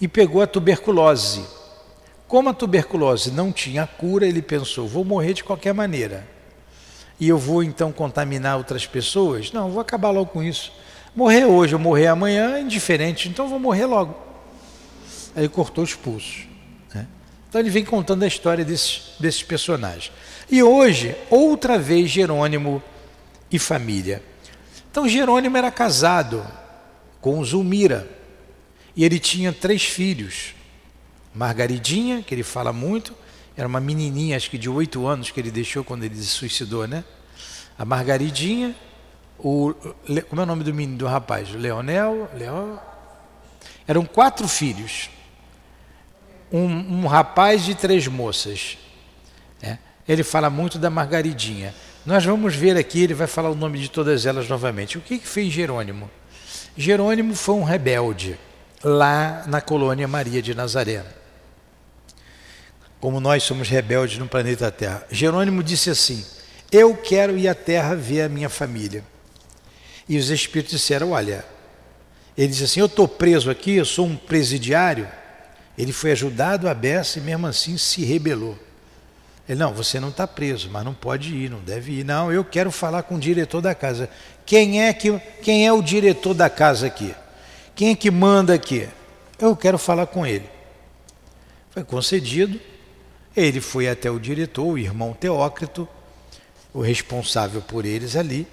[0.00, 1.44] e pegou a tuberculose.
[2.26, 6.26] Como a tuberculose não tinha cura, ele pensou: vou morrer de qualquer maneira.
[7.20, 9.52] E eu vou então contaminar outras pessoas?
[9.52, 10.72] Não, vou acabar logo com isso.
[11.14, 14.16] Morrer hoje ou morrer amanhã é indiferente, então vou morrer logo.
[15.36, 16.46] Aí cortou os pulsos.
[17.48, 20.12] Então ele vem contando a história desses, desses personagens.
[20.50, 22.82] E hoje, outra vez, Jerônimo
[23.50, 24.22] e família.
[24.90, 26.46] Então Jerônimo era casado
[27.20, 28.08] com Zulmira
[28.94, 30.54] e ele tinha três filhos.
[31.34, 33.14] Margaridinha, que ele fala muito,
[33.56, 36.86] era uma menininha, acho que de oito anos que ele deixou quando ele se suicidou,
[36.86, 37.04] né?
[37.78, 38.74] A Margaridinha,
[39.38, 39.74] o,
[40.28, 41.50] como é o nome do menino do rapaz?
[41.52, 42.78] Leonel, Leo,
[43.86, 45.10] eram quatro filhos
[46.52, 48.78] um, um rapaz de três moças.
[49.62, 49.78] É.
[50.08, 51.74] Ele fala muito da Margaridinha.
[52.04, 54.96] Nós vamos ver aqui, ele vai falar o nome de todas elas novamente.
[54.96, 56.08] O que, que fez Jerônimo?
[56.76, 58.38] Jerônimo foi um rebelde
[58.84, 61.04] lá na colônia Maria de Nazaré.
[63.00, 65.04] Como nós somos rebeldes no planeta Terra.
[65.10, 66.24] Jerônimo disse assim:
[66.70, 69.02] Eu quero ir à Terra ver a minha família.
[70.08, 71.44] E os espíritos disseram: Olha,
[72.38, 75.08] ele disse assim: Eu estou preso aqui, eu sou um presidiário
[75.76, 78.58] ele foi ajudado a beça e mesmo assim se rebelou.
[79.48, 82.04] Ele, não, você não está preso, mas não pode ir, não deve ir.
[82.04, 84.08] Não, eu quero falar com o diretor da casa.
[84.44, 87.14] Quem é, que, quem é o diretor da casa aqui?
[87.74, 88.88] Quem é que manda aqui?
[89.38, 90.48] Eu quero falar com ele.
[91.70, 92.58] Foi concedido.
[93.36, 95.86] Ele foi até o diretor, o irmão Teócrito,
[96.72, 98.46] o responsável por eles ali,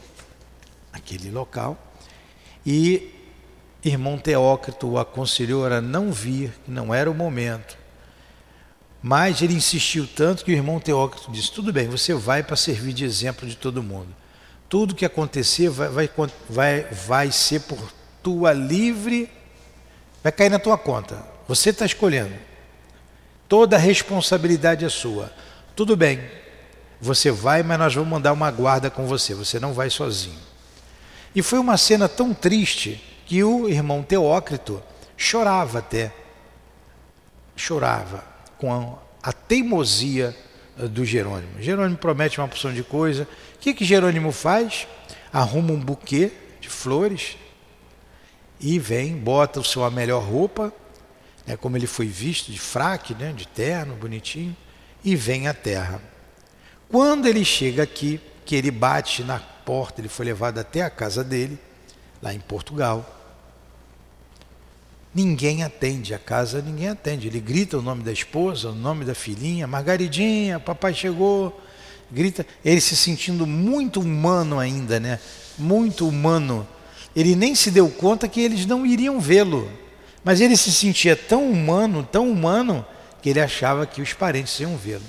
[0.92, 1.78] aquele local,
[2.66, 3.13] e
[3.84, 7.78] irmão Teócrito o aconselhou a não vir, que não era o momento.
[9.02, 12.94] Mas ele insistiu tanto que o irmão Teócrito disse: tudo bem, você vai para servir
[12.94, 14.16] de exemplo de todo mundo.
[14.70, 16.10] Tudo que acontecer vai, vai,
[16.50, 17.92] vai, vai ser por
[18.24, 19.30] tua livre,
[20.24, 21.24] vai cair na tua conta.
[21.48, 22.34] Você está escolhendo.
[23.50, 25.32] Toda a responsabilidade é sua.
[25.76, 26.24] Tudo bem,
[27.00, 29.36] você vai, mas nós vamos mandar uma guarda com você.
[29.36, 30.40] Você não vai sozinho.
[31.36, 34.80] E foi uma cena tão triste que o irmão Teócrito
[35.18, 36.14] chorava até,
[37.56, 38.24] chorava
[38.60, 40.38] com a, teimosia
[40.78, 41.60] eh, do Jerônimo.
[41.60, 43.28] Jerônimo promete uma porção de coisa.
[43.56, 44.88] O que, que Jerônimo faz?
[45.34, 47.36] Arruma um buquê de flores
[48.60, 50.72] e vem, bota a sua melhor roupa,
[51.48, 54.56] né, como ele foi visto, de fraque, né, de terno, bonitinho,
[55.04, 56.00] e vem à terra.
[56.88, 61.24] Quando ele chega aqui, que ele bate na porta, ele foi levado até a casa
[61.24, 61.58] dele,
[62.22, 63.22] lá em Portugal.
[65.14, 67.28] Ninguém atende, a casa ninguém atende.
[67.28, 71.62] Ele grita o nome da esposa, o nome da filhinha, Margaridinha, papai chegou.
[72.12, 75.20] Grita, ele se sentindo muito humano ainda, né?
[75.58, 76.68] Muito humano.
[77.16, 79.72] Ele nem se deu conta que eles não iriam vê-lo.
[80.24, 82.84] Mas ele se sentia tão humano, tão humano,
[83.22, 85.04] que ele achava que os parentes iam vê-lo.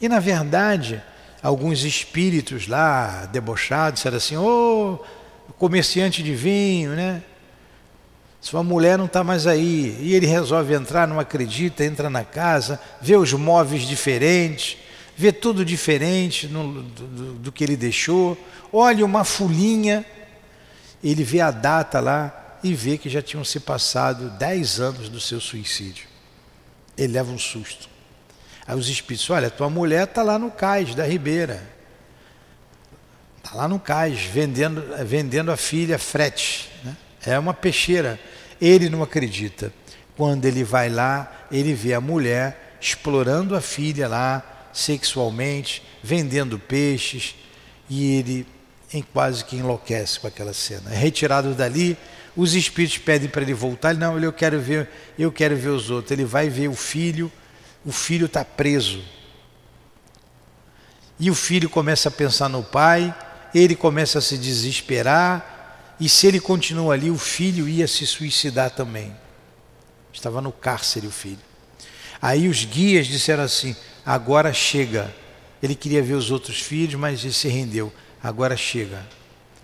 [0.00, 1.02] E na verdade,
[1.42, 5.00] alguns espíritos lá, debochados, disseram assim: ô,
[5.48, 7.22] oh, comerciante de vinho, né?
[8.46, 9.98] Sua mulher não está mais aí.
[10.00, 14.78] E ele resolve entrar, não acredita, entra na casa, vê os móveis diferentes,
[15.16, 18.38] vê tudo diferente no, do, do que ele deixou.
[18.72, 20.06] Olha uma folhinha,
[21.02, 25.18] ele vê a data lá e vê que já tinham se passado 10 anos do
[25.18, 26.06] seu suicídio.
[26.96, 27.88] Ele leva um susto.
[28.64, 31.68] Aí os espíritos, olha, tua mulher está lá no cais da Ribeira.
[33.38, 36.70] Está lá no cais, vendendo, vendendo a filha frete.
[36.84, 36.96] Né?
[37.26, 38.20] É uma peixeira.
[38.60, 39.72] Ele não acredita.
[40.16, 47.34] Quando ele vai lá, ele vê a mulher explorando a filha lá sexualmente, vendendo peixes,
[47.88, 48.46] e ele
[48.92, 50.92] em quase que enlouquece com aquela cena.
[50.92, 51.96] É retirado dali,
[52.36, 54.88] os espíritos pedem para ele voltar, ele não, eu quero ver,
[55.18, 56.12] eu quero ver os outros.
[56.12, 57.32] Ele vai ver o filho,
[57.84, 59.02] o filho está preso.
[61.18, 63.14] E o filho começa a pensar no pai,
[63.54, 65.55] ele começa a se desesperar,
[65.98, 69.14] e se ele continua ali, o filho ia se suicidar também.
[70.12, 71.38] Estava no cárcere o filho.
[72.20, 73.74] Aí os guias disseram assim:
[74.04, 75.14] agora chega.
[75.62, 77.92] Ele queria ver os outros filhos, mas ele se rendeu.
[78.22, 79.06] Agora chega,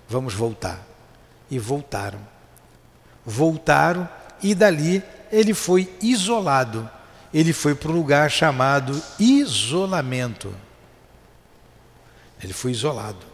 [0.09, 0.87] vamos voltar.
[1.51, 2.21] E voltaram.
[3.25, 4.09] Voltaram
[4.43, 6.89] e dali ele foi isolado.
[7.33, 10.55] Ele foi para um lugar chamado isolamento.
[12.43, 13.32] Ele foi isolado.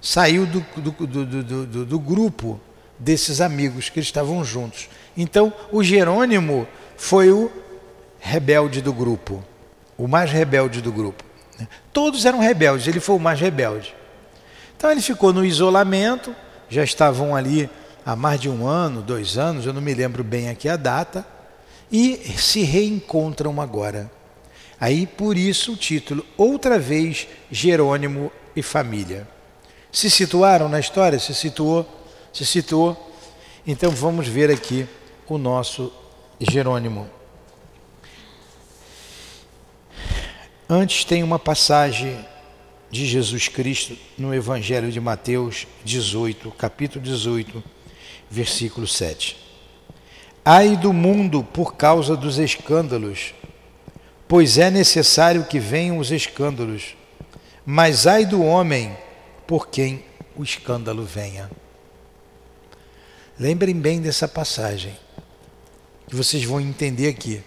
[0.00, 2.60] Saiu do, do, do, do, grupo
[2.98, 4.88] desses amigos que estavam juntos.
[5.16, 7.50] Então, o Jerônimo foi o
[8.18, 9.44] rebelde do grupo,
[9.96, 11.24] o mais rebelde do grupo.
[11.92, 13.94] Todos eram rebeldes, ele foi o mais rebelde.
[14.76, 16.34] Então ele ficou no isolamento,
[16.68, 17.68] já estavam ali
[18.04, 21.26] há mais de um ano, dois anos, eu não me lembro bem aqui a data,
[21.92, 24.10] e se reencontram agora.
[24.80, 29.28] Aí por isso o título, outra vez Jerônimo e família.
[29.92, 31.18] Se situaram na história?
[31.18, 31.86] Se situou?
[32.32, 32.96] Se situou?
[33.66, 34.86] Então vamos ver aqui
[35.28, 35.92] o nosso
[36.38, 37.08] Jerônimo.
[40.68, 42.24] Antes tem uma passagem
[42.90, 47.62] de Jesus Cristo no Evangelho de Mateus 18, capítulo 18,
[48.30, 49.36] versículo 7.
[50.44, 53.34] Ai do mundo por causa dos escândalos,
[54.28, 56.94] pois é necessário que venham os escândalos,
[57.66, 58.96] mas ai do homem
[59.50, 60.04] por quem
[60.36, 61.50] o escândalo venha.
[63.36, 64.96] Lembrem bem dessa passagem,
[66.06, 67.42] que vocês vão entender aqui.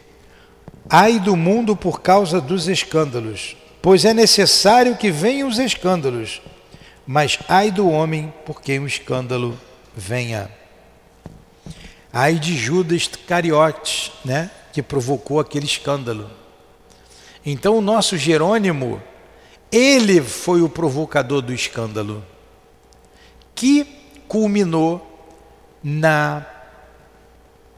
[0.89, 6.41] Ai do mundo por causa dos escândalos, pois é necessário que venham os escândalos,
[7.07, 9.57] mas ai do homem por quem o escândalo
[9.95, 10.51] venha.
[12.11, 16.29] Ai de Judas Cariotes, né, que provocou aquele escândalo.
[17.45, 19.01] Então o nosso Jerônimo,
[19.73, 22.23] ele foi o provocador do escândalo,
[23.55, 23.87] que
[24.27, 25.09] culminou
[25.83, 26.45] na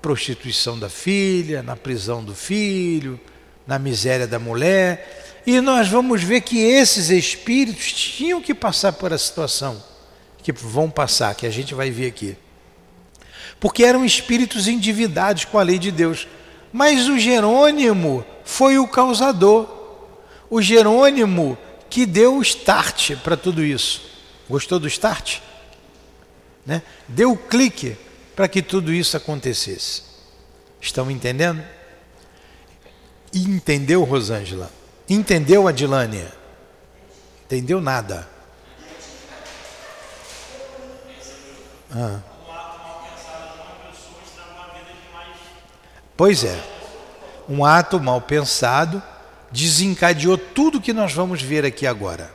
[0.01, 3.17] prostituição da filha, na prisão do filho,
[3.65, 5.41] na miséria da mulher.
[5.47, 9.81] E nós vamos ver que esses espíritos tinham que passar por a situação
[10.43, 12.35] que vão passar, que a gente vai ver aqui.
[13.57, 16.27] Porque eram espíritos endividados com a lei de Deus.
[16.73, 19.65] Mas o Jerônimo foi o causador.
[20.49, 21.57] O Jerônimo
[21.95, 24.01] que deu o start para tudo isso.
[24.49, 25.39] Gostou do start?
[26.65, 26.81] Né?
[27.07, 27.97] Deu o clique
[28.35, 30.01] para que tudo isso acontecesse.
[30.81, 31.63] Estão entendendo?
[33.33, 34.69] Entendeu, Rosângela?
[35.07, 36.33] Entendeu, Adilânia?
[37.45, 38.27] Entendeu nada?
[41.91, 42.19] Ah.
[46.17, 46.61] Pois é,
[47.47, 49.01] um ato mal pensado
[49.55, 52.29] desencadeou tudo que nós vamos ver aqui agora.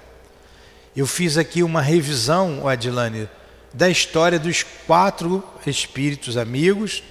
[0.96, 3.28] Eu fiz aqui uma revisão, Adilane,
[3.74, 7.02] da história dos quatro espíritos amigos,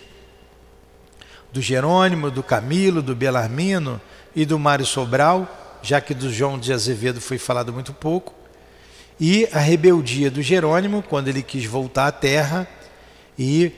[1.54, 4.02] do Jerônimo, do Camilo, do Belarmino
[4.36, 5.48] e do Mário Sobral,
[5.84, 8.34] já que do João de Azevedo foi falado muito pouco,
[9.20, 12.68] e a rebeldia do Jerônimo, quando ele quis voltar à terra,
[13.38, 13.72] e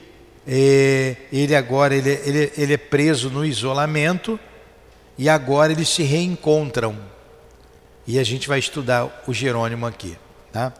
[0.46, 4.40] é, ele agora ele, ele, ele é preso no isolamento,
[5.16, 6.96] e agora eles se reencontram.
[8.06, 10.16] E a gente vai estudar o Jerônimo aqui.
[10.52, 10.72] Tá?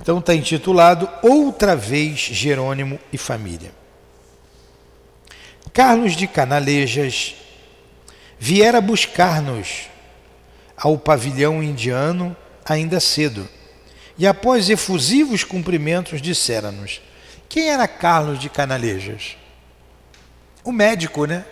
[0.00, 3.72] Então está intitulado Outra vez Jerônimo e Família.
[5.72, 7.34] Carlos de Canalejas
[8.38, 9.88] viera buscar-nos
[10.76, 13.48] ao pavilhão indiano ainda cedo.
[14.18, 17.00] E após efusivos cumprimentos, dissera-nos:
[17.48, 19.36] Quem era Carlos de Canalejas?
[20.64, 21.44] O médico, né?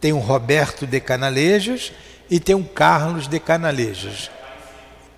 [0.00, 1.92] Tem o Roberto de Canalejas
[2.30, 4.30] e tem o Carlos de Canalejas.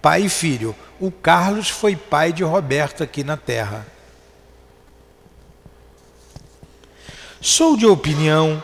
[0.01, 0.74] Pai e filho.
[0.99, 3.87] O Carlos foi pai de Roberto aqui na Terra.
[7.41, 8.62] Sou de opinião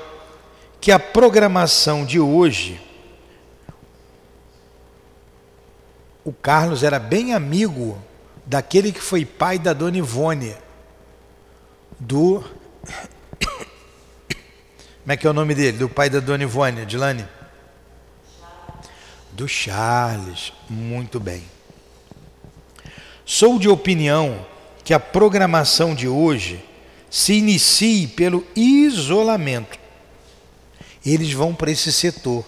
[0.81, 2.81] que a programação de hoje.
[6.25, 7.99] O Carlos era bem amigo
[8.47, 10.55] daquele que foi pai da Dona Ivone,
[11.99, 12.45] do.
[15.09, 15.79] Como é que é o nome dele?
[15.79, 17.27] Do pai da Dona Ivone, Dilane?
[19.33, 20.53] Do Charles.
[20.69, 21.45] Muito bem.
[23.25, 24.47] Sou de opinião
[24.85, 26.63] que a programação de hoje
[27.09, 29.79] se inicie pelo isolamento.
[31.07, 32.45] Eles vão para esse setor.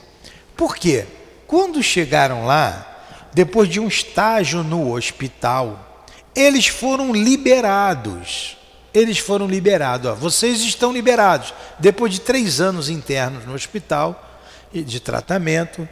[0.55, 1.07] Por quê?
[1.47, 8.60] Quando chegaram lá, depois de um estágio no hospital, eles foram liberados.
[8.93, 10.11] Eles foram liberados.
[10.11, 11.55] Ó, vocês estão liberados.
[11.78, 14.28] Depois de três anos internos no hospital
[14.72, 15.88] de tratamento,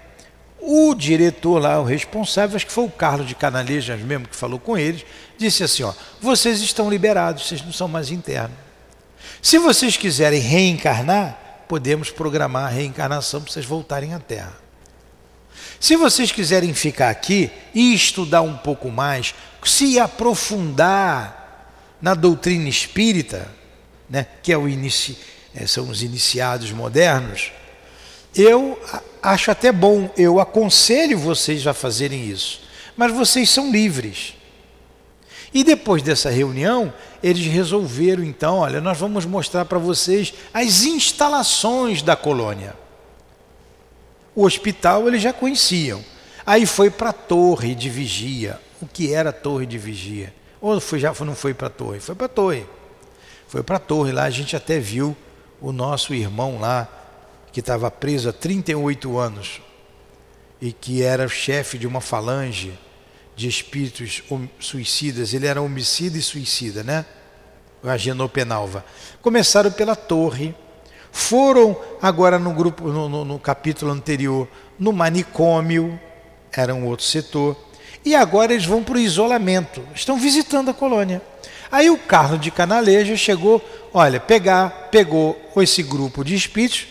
[0.61, 4.59] o diretor lá, o responsável, acho que foi o Carlos de Canalejas mesmo que falou
[4.59, 5.05] com eles,
[5.37, 8.57] disse assim: ó, vocês estão liberados, vocês não são mais internos.
[9.41, 14.53] Se vocês quiserem reencarnar, podemos programar a reencarnação para vocês voltarem à Terra.
[15.79, 19.35] Se vocês quiserem ficar aqui e estudar um pouco mais,
[19.65, 21.38] se aprofundar
[22.01, 23.49] na doutrina espírita,
[24.09, 25.19] né, que é o inici,
[25.55, 27.53] é, são os iniciados modernos,
[28.35, 28.79] eu
[29.23, 32.61] acho até bom, eu aconselho vocês a fazerem isso,
[32.97, 34.35] mas vocês são livres.
[35.53, 36.93] E depois dessa reunião,
[37.23, 42.75] eles resolveram então, olha, nós vamos mostrar para vocês as instalações da colônia.
[44.35, 46.05] O hospital eles já conheciam.
[46.47, 48.61] Aí foi para a torre de vigia.
[48.81, 50.33] O que era a torre de vigia?
[50.61, 52.01] Ou foi, já não foi para a torre?
[52.01, 52.67] Foi para a torre.
[53.47, 55.17] Foi para a torre lá, a gente até viu
[55.61, 56.89] o nosso irmão lá,
[57.53, 59.61] que estava preso há 38 anos
[60.61, 62.79] e que era chefe de uma falange
[63.35, 64.23] de espíritos
[64.59, 67.07] suicidas, ele era homicida e suicida, né?
[67.83, 68.85] A Genopenalva.
[69.23, 70.55] Começaram pela torre,
[71.13, 74.49] foram agora no grupo, no, no, no capítulo anterior,
[74.79, 75.99] no manicômio,
[76.53, 77.57] era um outro setor,
[78.05, 81.21] e agora eles vão para o isolamento, estão visitando a colônia.
[81.71, 86.87] Aí o Carlos de Canaleja chegou, olha, pegar, pegou esse grupo de espíritos,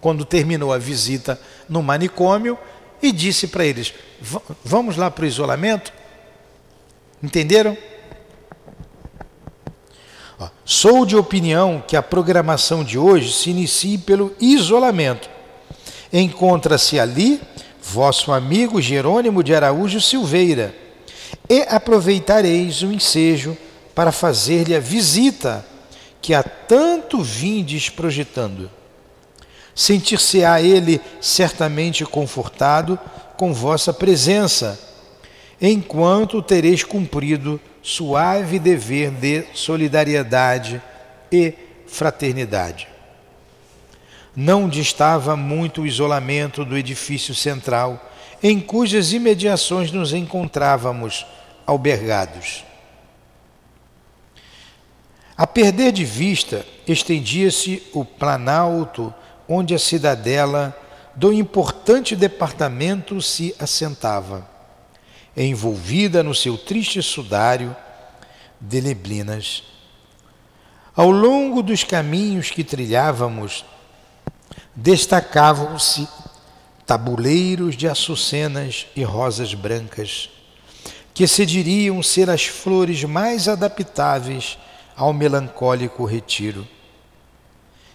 [0.00, 2.58] quando terminou a visita no manicômio,
[3.02, 3.92] e disse para eles:
[4.64, 5.92] Vamos lá para o isolamento?
[7.22, 7.76] Entenderam?
[10.38, 15.28] Ó, sou de opinião que a programação de hoje se inicie pelo isolamento.
[16.12, 17.40] Encontra-se ali
[17.84, 20.74] vosso amigo Jerônimo de Araújo Silveira,
[21.48, 23.56] e aproveitareis o ensejo
[23.94, 25.64] para fazer-lhe a visita
[26.22, 28.70] que há tanto vindes projetando.
[29.74, 32.98] Sentir-se-á ele certamente confortado
[33.36, 34.80] com vossa presença,
[35.60, 40.80] enquanto tereis cumprido suave dever de solidariedade
[41.30, 41.52] e
[41.86, 42.93] fraternidade.
[44.36, 48.10] Não distava muito o isolamento do edifício central,
[48.42, 51.24] em cujas imediações nos encontrávamos
[51.66, 52.64] albergados.
[55.36, 59.12] A perder de vista, estendia-se o planalto
[59.48, 60.76] onde a cidadela
[61.14, 64.48] do importante departamento se assentava,
[65.36, 67.74] envolvida no seu triste sudário
[68.60, 69.64] de neblinas.
[70.94, 73.64] Ao longo dos caminhos que trilhávamos,
[74.74, 76.08] destacavam-se
[76.86, 80.30] tabuleiros de açucenas e rosas brancas,
[81.12, 84.58] que se diriam ser as flores mais adaptáveis
[84.96, 86.66] ao melancólico retiro.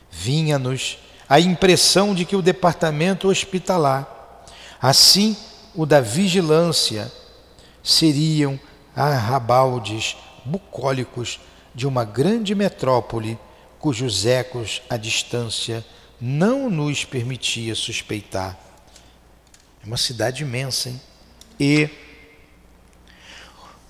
[0.10, 0.98] Vinha-nos
[1.28, 4.44] a impressão de que o departamento hospitalar,
[4.82, 5.38] assim
[5.76, 7.12] o da vigilância,
[7.84, 8.60] seriam
[8.96, 11.40] arrabaldes bucólicos
[11.76, 13.38] de uma grande metrópole
[13.78, 15.86] cujos ecos à distância
[16.20, 18.58] não nos permitia suspeitar.
[19.84, 21.02] É uma cidade imensa, hein?
[21.60, 21.90] E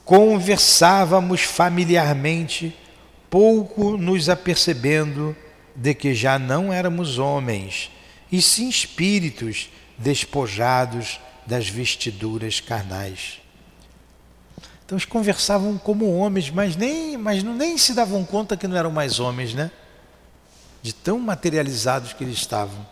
[0.06, 2.76] conversávamos familiarmente,
[3.30, 5.36] pouco nos apercebendo
[5.76, 7.92] de que já não éramos homens,
[8.32, 13.40] e sim espíritos despojados das vestiduras carnais.
[14.86, 18.92] Então eles conversavam como homens, mas nem, mas nem se davam conta que não eram
[18.92, 19.70] mais homens, né?
[20.82, 22.86] De tão materializados que eles estavam.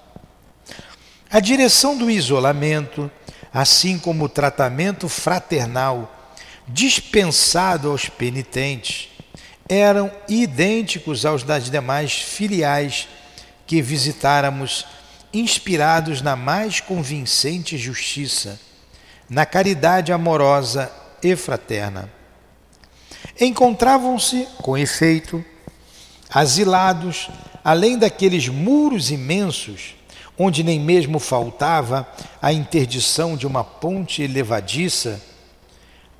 [1.29, 3.11] A direção do isolamento,
[3.53, 6.13] assim como o tratamento fraternal
[6.67, 9.09] dispensado aos penitentes,
[9.69, 13.07] eram idênticos aos das demais filiais
[13.65, 14.85] que visitáramos,
[15.33, 18.59] inspirados na mais convincente justiça,
[19.29, 22.09] na caridade amorosa e fraterna.
[23.39, 25.43] Encontravam-se, com efeito,
[26.29, 27.29] asilados,
[27.67, 29.93] além daqueles muros imensos,
[30.39, 32.07] onde nem mesmo faltava
[32.41, 35.21] a interdição de uma ponte elevadiça,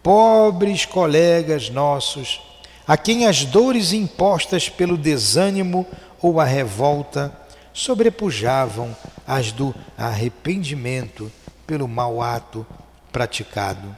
[0.03, 2.41] pobres colegas nossos
[2.85, 5.87] a quem as dores impostas pelo desânimo
[6.21, 7.33] ou a revolta
[7.71, 8.93] sobrepujavam
[9.25, 11.31] as do arrependimento
[11.65, 12.67] pelo mau ato
[13.09, 13.95] praticado.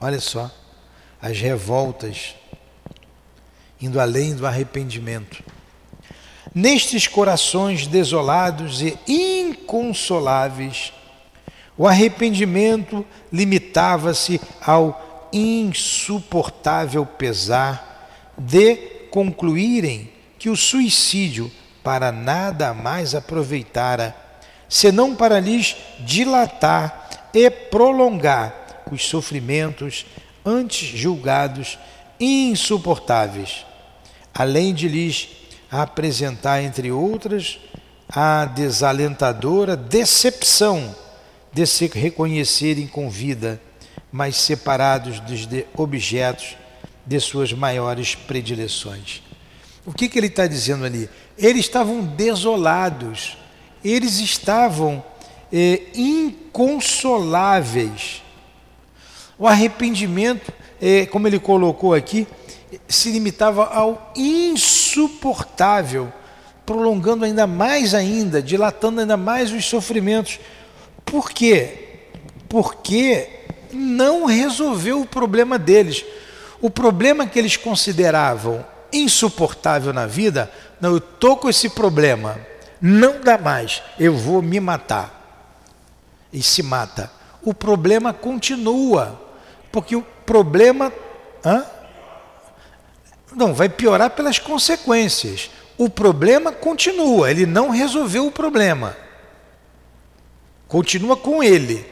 [0.00, 0.50] Olha só,
[1.22, 2.34] as revoltas
[3.80, 5.44] indo além do arrependimento.
[6.54, 10.92] Nestes corações desolados e inconsoláveis,
[11.76, 18.76] o arrependimento limitava-se ao insuportável pesar de
[19.10, 21.50] concluírem que o suicídio
[21.82, 24.14] para nada mais aproveitara,
[24.68, 30.06] senão para lhes dilatar e prolongar os sofrimentos
[30.44, 31.78] antes julgados
[32.18, 33.64] insuportáveis,
[34.34, 35.28] além de lhes
[35.70, 37.58] apresentar, entre outras,
[38.08, 40.96] a desalentadora decepção
[41.52, 43.60] de se reconhecerem com vida,
[44.10, 45.46] mas separados dos
[45.76, 46.56] objetos
[47.04, 49.22] de suas maiores predileções.
[49.84, 51.10] O que, que ele está dizendo ali?
[51.36, 53.36] Eles estavam desolados,
[53.84, 55.04] eles estavam
[55.52, 58.22] é, inconsoláveis.
[59.38, 60.50] O arrependimento,
[60.80, 62.26] é, como ele colocou aqui,
[62.86, 64.12] se limitava ao
[64.88, 66.12] insuportável,
[66.64, 70.38] prolongando ainda mais ainda, dilatando ainda mais os sofrimentos.
[71.04, 72.00] Por quê?
[72.48, 73.28] Porque
[73.72, 76.04] não resolveu o problema deles.
[76.60, 82.38] O problema que eles consideravam insuportável na vida, não, eu estou com esse problema,
[82.80, 85.14] não dá mais, eu vou me matar.
[86.32, 87.10] E se mata.
[87.42, 89.20] O problema continua,
[89.70, 90.92] porque o problema.
[91.44, 91.64] Hã?
[93.38, 95.48] Não, vai piorar pelas consequências.
[95.78, 98.96] O problema continua, ele não resolveu o problema.
[100.66, 101.86] Continua com ele.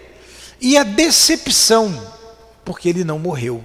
[0.60, 2.12] E a decepção,
[2.64, 3.64] porque ele não morreu.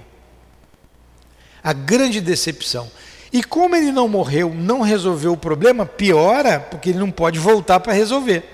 [1.60, 2.88] A grande decepção.
[3.32, 7.80] E como ele não morreu, não resolveu o problema, piora, porque ele não pode voltar
[7.80, 8.44] para resolver.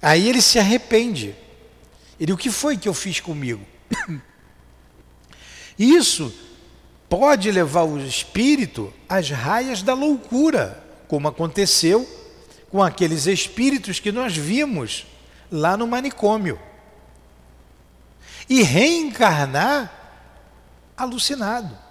[0.00, 1.34] Aí ele se arrepende.
[2.18, 3.60] Ele, o que foi que eu fiz comigo?
[5.78, 6.32] Isso
[7.18, 12.06] pode levar o espírito às raias da loucura, como aconteceu
[12.70, 15.06] com aqueles espíritos que nós vimos
[15.50, 16.58] lá no manicômio.
[18.48, 19.92] E reencarnar
[20.96, 21.86] alucinado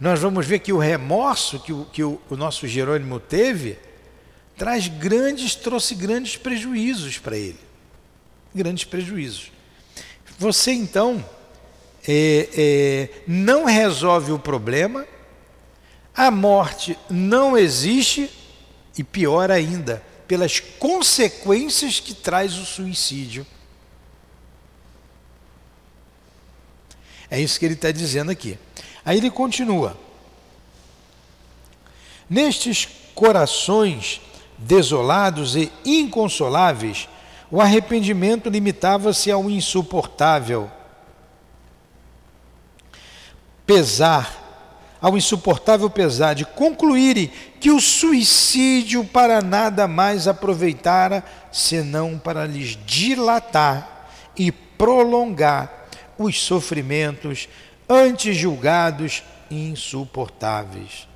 [0.00, 3.78] nós vamos ver que o remorso que o, que o, o nosso Jerônimo teve
[4.56, 7.60] traz grandes, trouxe grandes prejuízos para ele.
[8.54, 9.52] Grandes prejuízos.
[10.38, 11.22] Você então
[12.12, 15.06] é, é, não resolve o problema,
[16.12, 18.28] a morte não existe,
[18.98, 23.46] e pior ainda, pelas consequências que traz o suicídio.
[27.30, 28.58] É isso que ele está dizendo aqui.
[29.04, 29.96] Aí ele continua:
[32.28, 34.20] Nestes corações
[34.58, 37.08] desolados e inconsoláveis,
[37.52, 40.68] o arrependimento limitava-se ao insuportável
[43.70, 52.44] pesar, ao insuportável pesar de concluírem que o suicídio para nada mais aproveitara senão para
[52.46, 55.86] lhes dilatar e prolongar
[56.18, 57.48] os sofrimentos
[57.88, 61.06] antes julgados insuportáveis.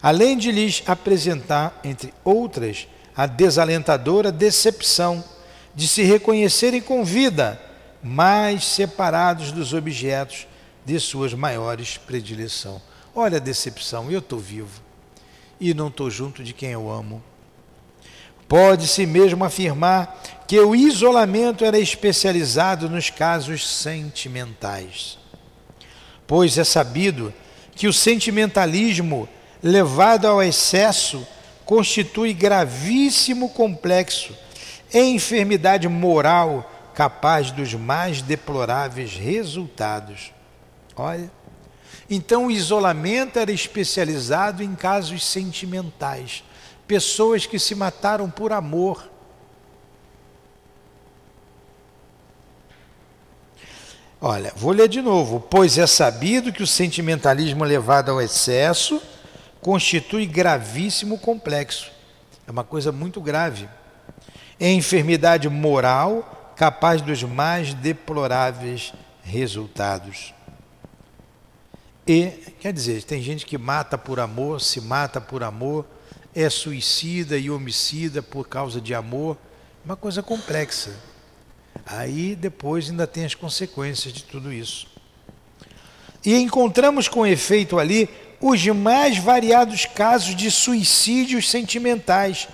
[0.00, 2.86] Além de lhes apresentar, entre outras,
[3.16, 5.24] a desalentadora decepção
[5.74, 7.60] de se reconhecerem com vida,
[8.00, 10.46] mais separados dos objetos
[10.86, 12.80] de suas maiores predileção.
[13.14, 14.80] Olha a decepção, eu estou vivo
[15.60, 17.22] e não estou junto de quem eu amo.
[18.48, 25.18] Pode-se mesmo afirmar que o isolamento era especializado nos casos sentimentais
[26.26, 27.32] pois é sabido
[27.74, 29.28] que o sentimentalismo
[29.62, 31.26] levado ao excesso
[31.64, 34.34] constitui gravíssimo complexo
[34.92, 40.32] enfermidade moral capaz dos mais deploráveis resultados.
[40.96, 41.30] Olha,
[42.08, 46.42] então o isolamento era especializado em casos sentimentais,
[46.86, 49.10] pessoas que se mataram por amor
[54.20, 55.38] Olha, vou ler de novo.
[55.38, 59.00] Pois é sabido que o sentimentalismo levado ao excesso
[59.60, 61.92] constitui gravíssimo complexo.
[62.46, 63.68] É uma coisa muito grave.
[64.58, 68.92] É enfermidade moral capaz dos mais deploráveis
[69.22, 70.32] resultados.
[72.06, 72.28] E,
[72.60, 75.84] quer dizer, tem gente que mata por amor, se mata por amor,
[76.34, 79.36] é suicida e homicida por causa de amor.
[79.84, 80.92] Uma coisa complexa.
[81.84, 84.86] Aí depois ainda tem as consequências de tudo isso.
[86.24, 88.08] E encontramos com efeito ali
[88.40, 92.48] os mais variados casos de suicídios sentimentais,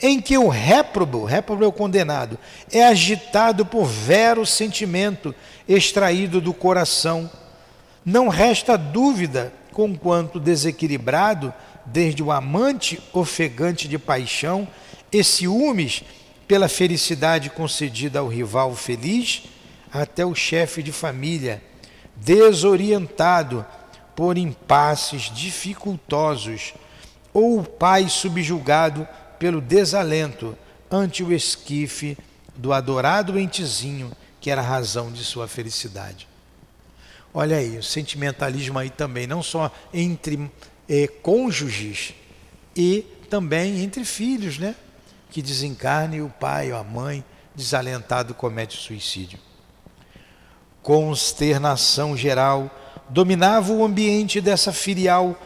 [0.00, 2.38] em que o réprobo, réprobo é o condenado,
[2.70, 5.34] é agitado por vero sentimento
[5.68, 7.30] extraído do coração.
[8.04, 11.52] Não resta dúvida, conquanto desequilibrado,
[11.86, 14.68] desde o amante ofegante de paixão
[15.10, 16.02] e ciúmes,
[16.46, 19.44] pela felicidade concedida ao rival feliz,
[19.90, 21.62] até o chefe de família,
[22.16, 23.64] desorientado
[24.14, 26.74] por impasses dificultosos,
[27.32, 30.56] ou o pai subjugado pelo desalento
[30.90, 32.16] ante o esquife
[32.54, 36.33] do adorado entezinho, que era a razão de sua felicidade.
[37.36, 40.48] Olha aí, o sentimentalismo aí também, não só entre
[40.88, 42.14] eh, cônjuges
[42.76, 44.76] e também entre filhos, né?
[45.32, 49.40] Que desencarne o pai ou a mãe desalentado comete suicídio.
[50.80, 52.70] Consternação geral
[53.08, 55.36] dominava o ambiente dessa filial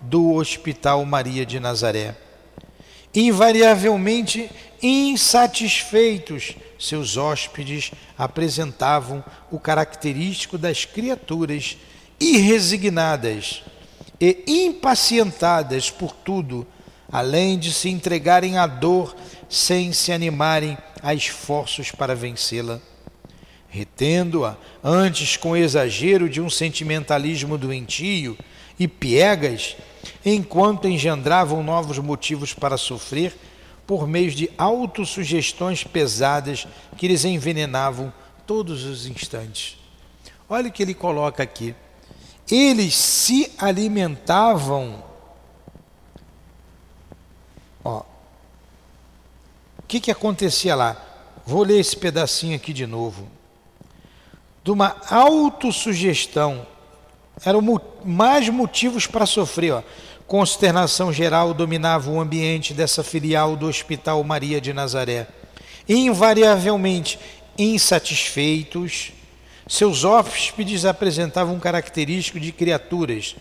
[0.00, 2.16] do Hospital Maria de Nazaré.
[3.14, 4.50] Invariavelmente
[4.82, 11.76] insatisfeitos, seus hóspedes apresentavam o característico das criaturas
[12.18, 13.62] irresignadas
[14.20, 16.66] e impacientadas por tudo,
[17.12, 19.14] além de se entregarem à dor
[19.48, 22.80] sem se animarem a esforços para vencê-la.
[23.68, 28.36] Retendo-a antes com exagero de um sentimentalismo doentio
[28.78, 29.76] e piegas,
[30.24, 33.36] enquanto engendravam novos motivos para sofrer
[33.90, 36.64] por meio de autossugestões pesadas
[36.96, 38.12] que lhes envenenavam
[38.46, 39.78] todos os instantes.
[40.48, 41.74] Olha o que ele coloca aqui.
[42.48, 45.02] Eles se alimentavam.
[47.82, 48.02] Ó,
[49.80, 50.96] o que, que acontecia lá?
[51.44, 53.26] Vou ler esse pedacinho aqui de novo.
[54.62, 56.64] De uma autossugestão.
[57.44, 57.60] Eram
[58.04, 59.72] mais motivos para sofrer.
[59.72, 59.82] Ó.
[60.30, 65.26] Consternação geral dominava o ambiente dessa filial do Hospital Maria de Nazaré.
[65.88, 67.18] Invariavelmente
[67.58, 69.10] insatisfeitos,
[69.66, 73.34] seus hóspedes apresentavam um característico de criaturas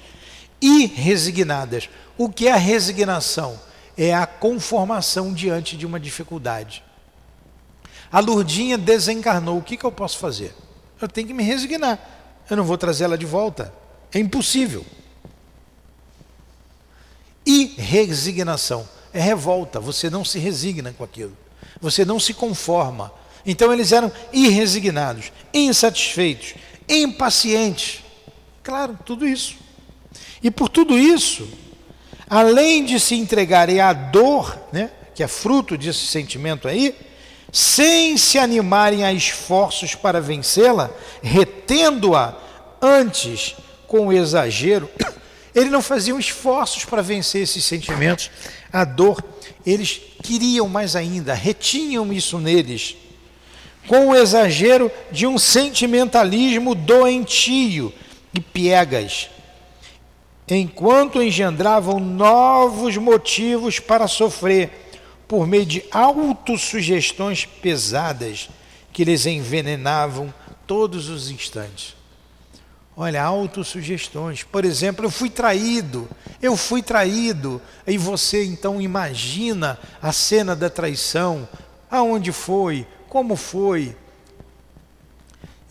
[0.60, 1.88] irresignadas.
[2.18, 3.60] O que é a resignação?
[3.96, 6.84] É a conformação diante de uma dificuldade.
[8.12, 9.60] A Lurdinha desencarnou.
[9.60, 10.56] O que, que eu posso fazer?
[11.00, 12.00] Eu tenho que me resignar.
[12.50, 13.72] Eu não vou trazê-la de volta.
[14.12, 14.84] É impossível.
[17.52, 21.36] E resignação é revolta, você não se resigna com aquilo,
[21.82, 23.12] você não se conforma.
[23.44, 26.54] Então eles eram irresignados, insatisfeitos,
[26.88, 28.04] impacientes.
[28.62, 29.56] Claro, tudo isso.
[30.44, 31.50] E por tudo isso,
[32.30, 36.96] além de se entregarem à dor, né, que é fruto desse sentimento aí,
[37.52, 40.92] sem se animarem a esforços para vencê-la,
[41.24, 42.36] retendo-a
[42.80, 43.56] antes
[43.88, 44.88] com exagero
[45.60, 48.30] eles não faziam esforços para vencer esses sentimentos,
[48.72, 49.24] a dor.
[49.66, 52.96] Eles queriam mais ainda, retinham isso neles,
[53.88, 57.94] com o exagero de um sentimentalismo doentio
[58.34, 59.30] e piegas,
[60.48, 64.70] enquanto engendravam novos motivos para sofrer
[65.28, 68.50] por meio de autossugestões pesadas
[68.92, 70.34] que lhes envenenavam
[70.66, 71.99] todos os instantes.
[73.02, 74.44] Olha, autossugestões.
[74.44, 76.06] Por exemplo, eu fui traído,
[76.42, 77.62] eu fui traído.
[77.88, 81.48] E você então imagina a cena da traição.
[81.90, 82.86] Aonde foi?
[83.08, 83.96] Como foi?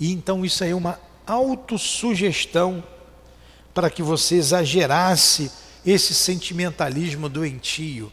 [0.01, 2.83] E então isso aí é uma autossugestão
[3.74, 5.53] para que você exagerasse
[5.85, 8.11] esse sentimentalismo doentio.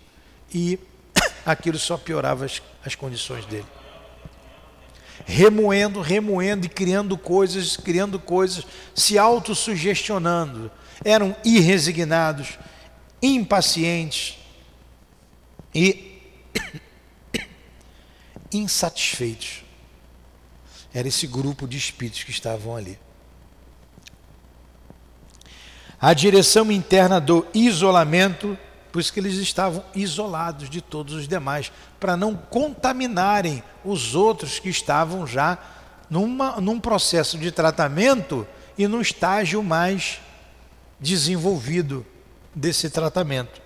[0.54, 0.78] E
[1.46, 3.75] aquilo só piorava as, as condições dele
[5.26, 10.72] remoendo, remoendo e criando coisas, criando coisas, se autossugestionando.
[11.04, 12.58] Eram irresignados,
[13.22, 14.38] impacientes
[15.74, 16.22] e
[18.54, 19.64] insatisfeitos.
[20.94, 22.98] Era esse grupo de espíritos que estavam ali.
[26.00, 28.58] A direção interna do isolamento
[28.96, 31.70] por isso que eles estavam isolados de todos os demais,
[32.00, 35.58] para não contaminarem os outros que estavam já
[36.10, 40.22] numa, num processo de tratamento e num estágio mais
[40.98, 42.06] desenvolvido
[42.56, 43.62] desse tratamento.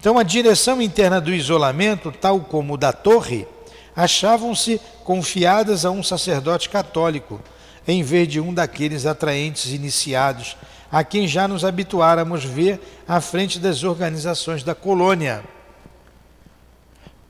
[0.00, 3.46] Então, a direção interna do isolamento, tal como da torre,
[3.94, 7.38] achavam-se confiadas a um sacerdote católico,
[7.86, 10.56] em vez de um daqueles atraentes iniciados
[10.96, 15.44] a quem já nos habituáramos ver à frente das organizações da colônia.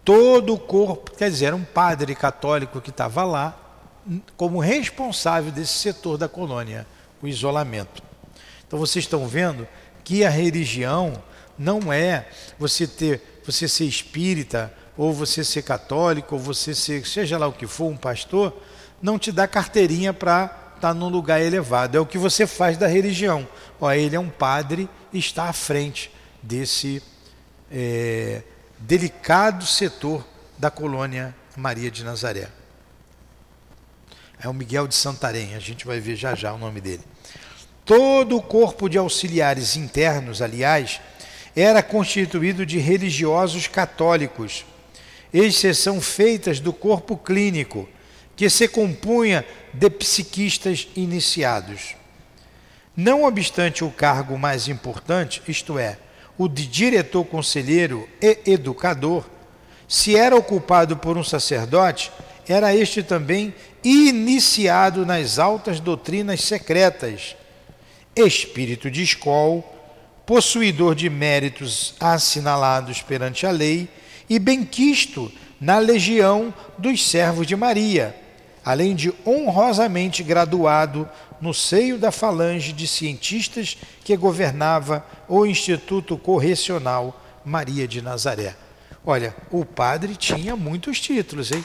[0.05, 3.59] Todo o corpo, quer dizer, era um padre católico que estava lá
[4.37, 6.87] como responsável desse setor da colônia,
[7.21, 8.05] o isolamento.
[8.65, 9.67] Então vocês estão vendo
[10.05, 11.21] que a religião
[11.59, 17.37] não é você ter, você ser espírita, ou você ser católico, ou você ser, seja
[17.37, 18.57] lá o que for, um pastor,
[19.03, 21.97] não te dá carteirinha para está num lugar elevado.
[21.97, 23.47] É o que você faz da religião.
[23.81, 26.11] Ó, ele é um padre e está à frente
[26.43, 27.03] desse
[27.71, 28.43] é,
[28.79, 30.25] delicado setor
[30.59, 32.49] da colônia Maria de Nazaré.
[34.39, 37.03] É o Miguel de Santarém, a gente vai ver já já o nome dele.
[37.85, 41.01] Todo o corpo de auxiliares internos, aliás,
[41.55, 44.67] era constituído de religiosos católicos,
[45.33, 47.89] exceção feitas do corpo clínico,
[48.37, 51.97] que se compunha de psiquistas iniciados.
[52.95, 55.99] Não obstante o cargo mais importante, isto é,
[56.39, 59.25] o de diretor conselheiro e educador,
[59.89, 62.13] se era ocupado por um sacerdote,
[62.49, 67.37] era este também iniciado nas altas doutrinas secretas,
[68.15, 69.63] espírito de escola,
[70.25, 73.89] possuidor de méritos assinalados perante a lei
[74.29, 75.31] e benquisto
[75.61, 78.15] na legião dos servos de Maria,
[78.67, 81.09] além de honrosamente graduado
[81.41, 88.57] no seio da falange de cientistas que governava o Instituto Correcional Maria de Nazaré.
[89.05, 91.65] Olha, o padre tinha muitos títulos, hein?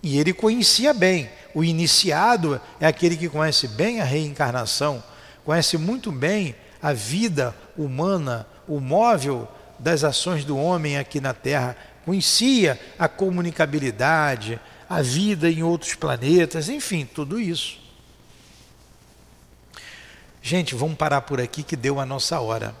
[0.00, 1.28] E ele conhecia bem.
[1.52, 5.02] O iniciado é aquele que conhece bem a reencarnação,
[5.44, 9.48] conhece muito bem a vida humana, o móvel
[9.80, 14.60] das ações do homem aqui na Terra, conhecia a comunicabilidade,
[14.92, 17.80] a vida em outros planetas, enfim, tudo isso.
[20.42, 22.76] Gente, vamos parar por aqui que deu a nossa hora.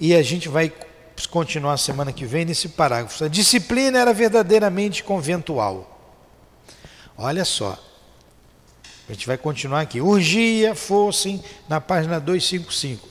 [0.00, 0.72] E a gente vai
[1.28, 3.22] continuar semana que vem nesse parágrafo.
[3.22, 6.00] A disciplina era verdadeiramente conventual.
[7.14, 7.78] Olha só.
[9.06, 10.00] A gente vai continuar aqui.
[10.00, 13.06] Urgia fossem na página 255.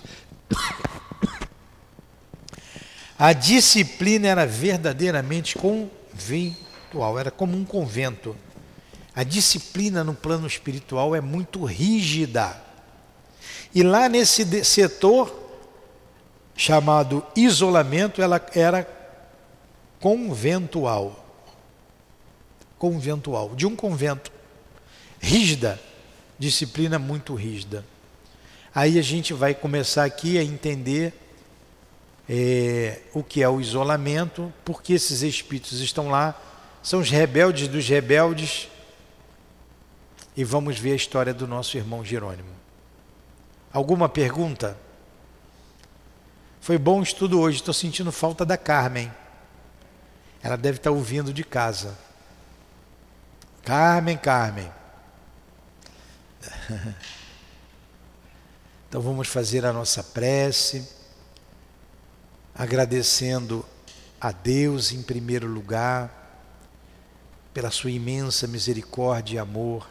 [3.19, 6.66] A disciplina era verdadeiramente conventual,
[7.19, 8.35] era como um convento.
[9.15, 12.61] A disciplina no plano espiritual é muito rígida.
[13.73, 15.33] E lá nesse setor
[16.55, 18.87] chamado isolamento, ela era
[19.99, 21.25] conventual.
[22.77, 24.31] Conventual, de um convento.
[25.19, 25.79] Rígida,
[26.37, 27.83] disciplina muito rígida.
[28.73, 31.13] Aí a gente vai começar aqui a entender
[32.29, 36.39] é, o que é o isolamento, porque esses espíritos estão lá,
[36.87, 38.69] são os rebeldes dos rebeldes,
[40.37, 42.47] e vamos ver a história do nosso irmão Jerônimo.
[43.73, 44.77] Alguma pergunta?
[46.61, 49.11] Foi bom o estudo hoje, estou sentindo falta da Carmen.
[50.41, 51.93] Ela deve estar ouvindo de casa.
[53.65, 54.71] Carmen, Carmen.
[58.87, 60.87] Então vamos fazer a nossa prece,
[62.55, 63.65] agradecendo
[64.21, 66.26] a Deus em primeiro lugar,
[67.57, 69.89] pela sua imensa misericórdia e amor,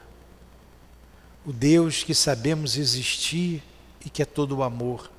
[1.44, 3.60] o Deus que sabemos existir
[4.04, 5.10] e que é todo o amor,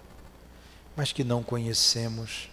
[0.96, 2.48] mas que não conhecemos.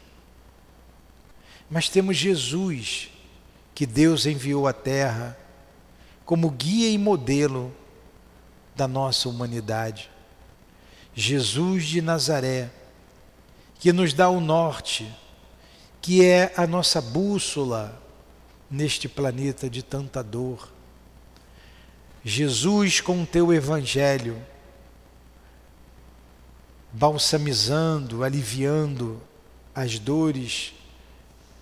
[1.70, 3.08] Mas temos Jesus,
[3.72, 5.38] que Deus enviou à Terra
[6.24, 7.72] como guia e modelo
[8.74, 10.10] da nossa humanidade.
[11.14, 12.68] Jesus de Nazaré,
[13.78, 15.08] que nos dá o norte,
[16.02, 18.02] que é a nossa bússola
[18.70, 20.72] neste planeta de tanta dor.
[22.24, 24.40] Jesus, com o teu evangelho,
[26.92, 29.20] balsamizando, aliviando
[29.74, 30.72] as dores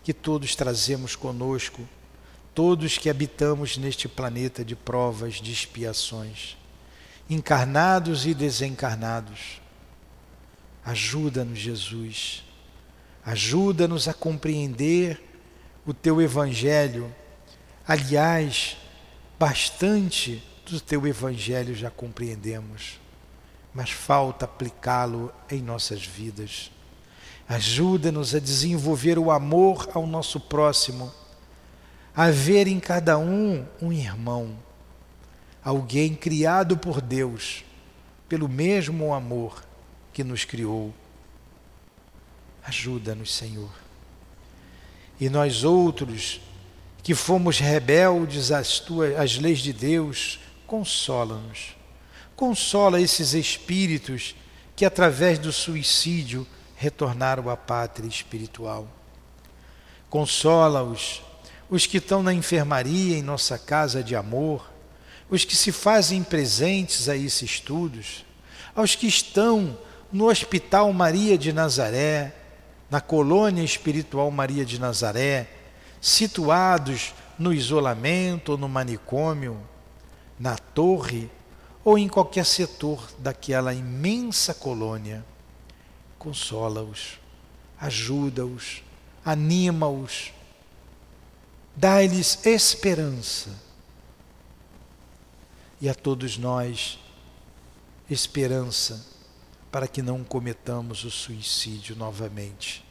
[0.05, 1.89] que todos trazemos conosco,
[2.55, 6.57] todos que habitamos neste planeta de provas, de expiações
[7.29, 9.61] encarnados e desencarnados.
[10.85, 12.45] Ajuda-nos, Jesus.
[13.25, 15.23] Ajuda-nos a compreender
[15.87, 17.13] o teu evangelho.
[17.87, 18.77] Aliás,
[19.39, 23.01] bastante do teu evangelho já compreendemos,
[23.75, 26.71] mas falta aplicá-lo em nossas vidas.
[27.49, 31.13] Ajuda-nos a desenvolver o amor ao nosso próximo,
[32.15, 34.57] a ver em cada um um irmão
[35.63, 37.65] alguém criado por Deus,
[38.29, 39.65] pelo mesmo amor
[40.13, 40.93] que nos criou.
[42.65, 43.82] Ajuda-nos, Senhor.
[45.23, 46.41] E nós outros,
[47.01, 51.77] que fomos rebeldes às, tuas, às leis de Deus, consola-nos.
[52.35, 54.35] Consola esses espíritos
[54.75, 56.45] que, através do suicídio,
[56.75, 58.89] retornaram à pátria espiritual.
[60.11, 61.23] Consola-os,
[61.71, 64.73] os que estão na enfermaria em nossa casa de amor,
[65.31, 68.25] os que se fazem presentes a esses estudos,
[68.75, 69.79] aos que estão
[70.11, 72.42] no Hospital Maria de Nazaré,
[72.93, 75.49] na colônia espiritual Maria de Nazaré,
[75.99, 79.59] situados no isolamento ou no manicômio,
[80.39, 81.31] na torre
[81.83, 85.25] ou em qualquer setor daquela imensa colônia.
[86.19, 87.19] Consola-os,
[87.81, 88.83] ajuda-os,
[89.25, 90.31] anima-os,
[91.75, 93.59] dá-lhes esperança
[95.81, 96.99] e a todos nós
[98.11, 99.13] esperança
[99.73, 102.82] para que não cometamos o suicídio novamente.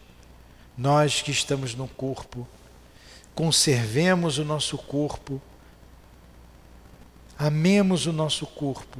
[0.82, 2.47] Nós que estamos no corpo,
[3.36, 5.39] conservemos o nosso corpo,
[7.38, 8.99] amemos o nosso corpo.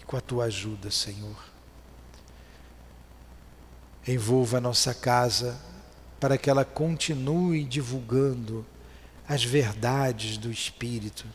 [0.00, 1.36] E com a tua ajuda, Senhor,
[4.08, 5.60] envolva a nossa casa
[6.18, 8.64] para que ela continue divulgando
[9.28, 11.26] as verdades do Espírito,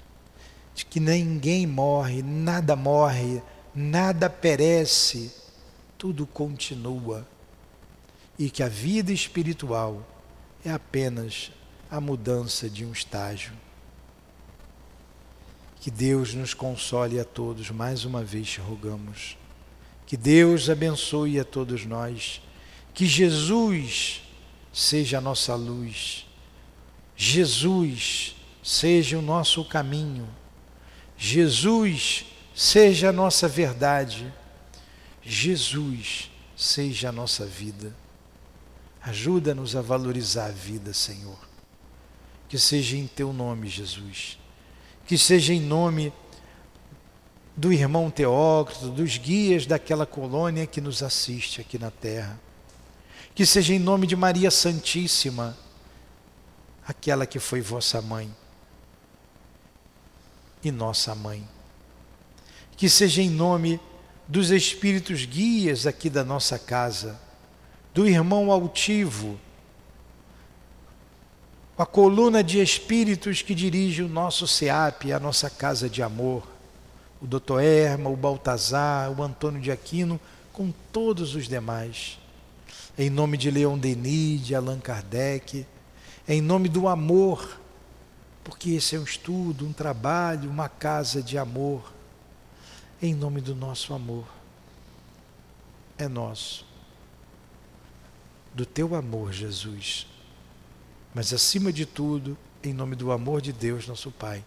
[0.74, 3.40] de que ninguém morre, nada morre,
[3.72, 5.40] nada perece,
[6.02, 7.28] tudo continua,
[8.40, 10.04] e que a vida espiritual
[10.66, 11.52] é apenas
[11.92, 13.54] a mudança de um estágio.
[15.80, 19.38] Que Deus nos console a todos, mais uma vez rogamos.
[20.08, 22.42] Que Deus abençoe a todos nós.
[22.96, 24.24] Que Jesus
[24.74, 26.26] seja a nossa luz
[27.22, 30.28] Jesus seja o nosso caminho,
[31.16, 32.26] Jesus
[32.56, 34.34] seja a nossa verdade,
[35.24, 37.96] Jesus seja a nossa vida.
[39.02, 41.38] Ajuda-nos a valorizar a vida, Senhor.
[42.48, 44.38] Que seja em teu nome, Jesus.
[45.06, 46.14] Que seja em nome
[47.56, 52.40] do irmão Teócrito, dos guias daquela colônia que nos assiste aqui na terra.
[53.34, 55.58] Que seja em nome de Maria Santíssima
[56.86, 58.34] aquela que foi vossa mãe
[60.64, 61.48] e nossa mãe.
[62.76, 63.80] Que seja em nome
[64.32, 67.20] dos espíritos guias aqui da nossa casa,
[67.94, 69.38] do irmão altivo,
[71.78, 76.48] a coluna de espíritos que dirige o nosso SEAP, a nossa casa de amor,
[77.22, 80.18] o doutor Erma, o Baltazar, o Antônio de Aquino,
[80.54, 82.18] com todos os demais.
[82.98, 85.66] Em nome de Leon Denis, de Allan Kardec,
[86.26, 87.60] em nome do amor,
[88.46, 91.92] porque esse é um estudo, um trabalho, uma casa de amor,
[93.02, 94.28] em nome do nosso amor.
[95.98, 96.66] É nosso.
[98.54, 100.06] Do teu amor, Jesus.
[101.14, 104.44] Mas acima de tudo, em nome do amor de Deus, nosso Pai,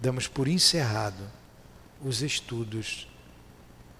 [0.00, 1.30] damos por encerrado
[2.00, 3.06] os estudos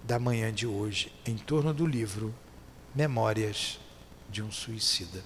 [0.03, 2.33] da manhã de hoje em torno do livro
[2.95, 3.79] Memórias
[4.29, 5.23] de um Suicida.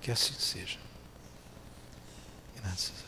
[0.00, 0.78] Que assim seja.
[2.56, 3.07] Graças a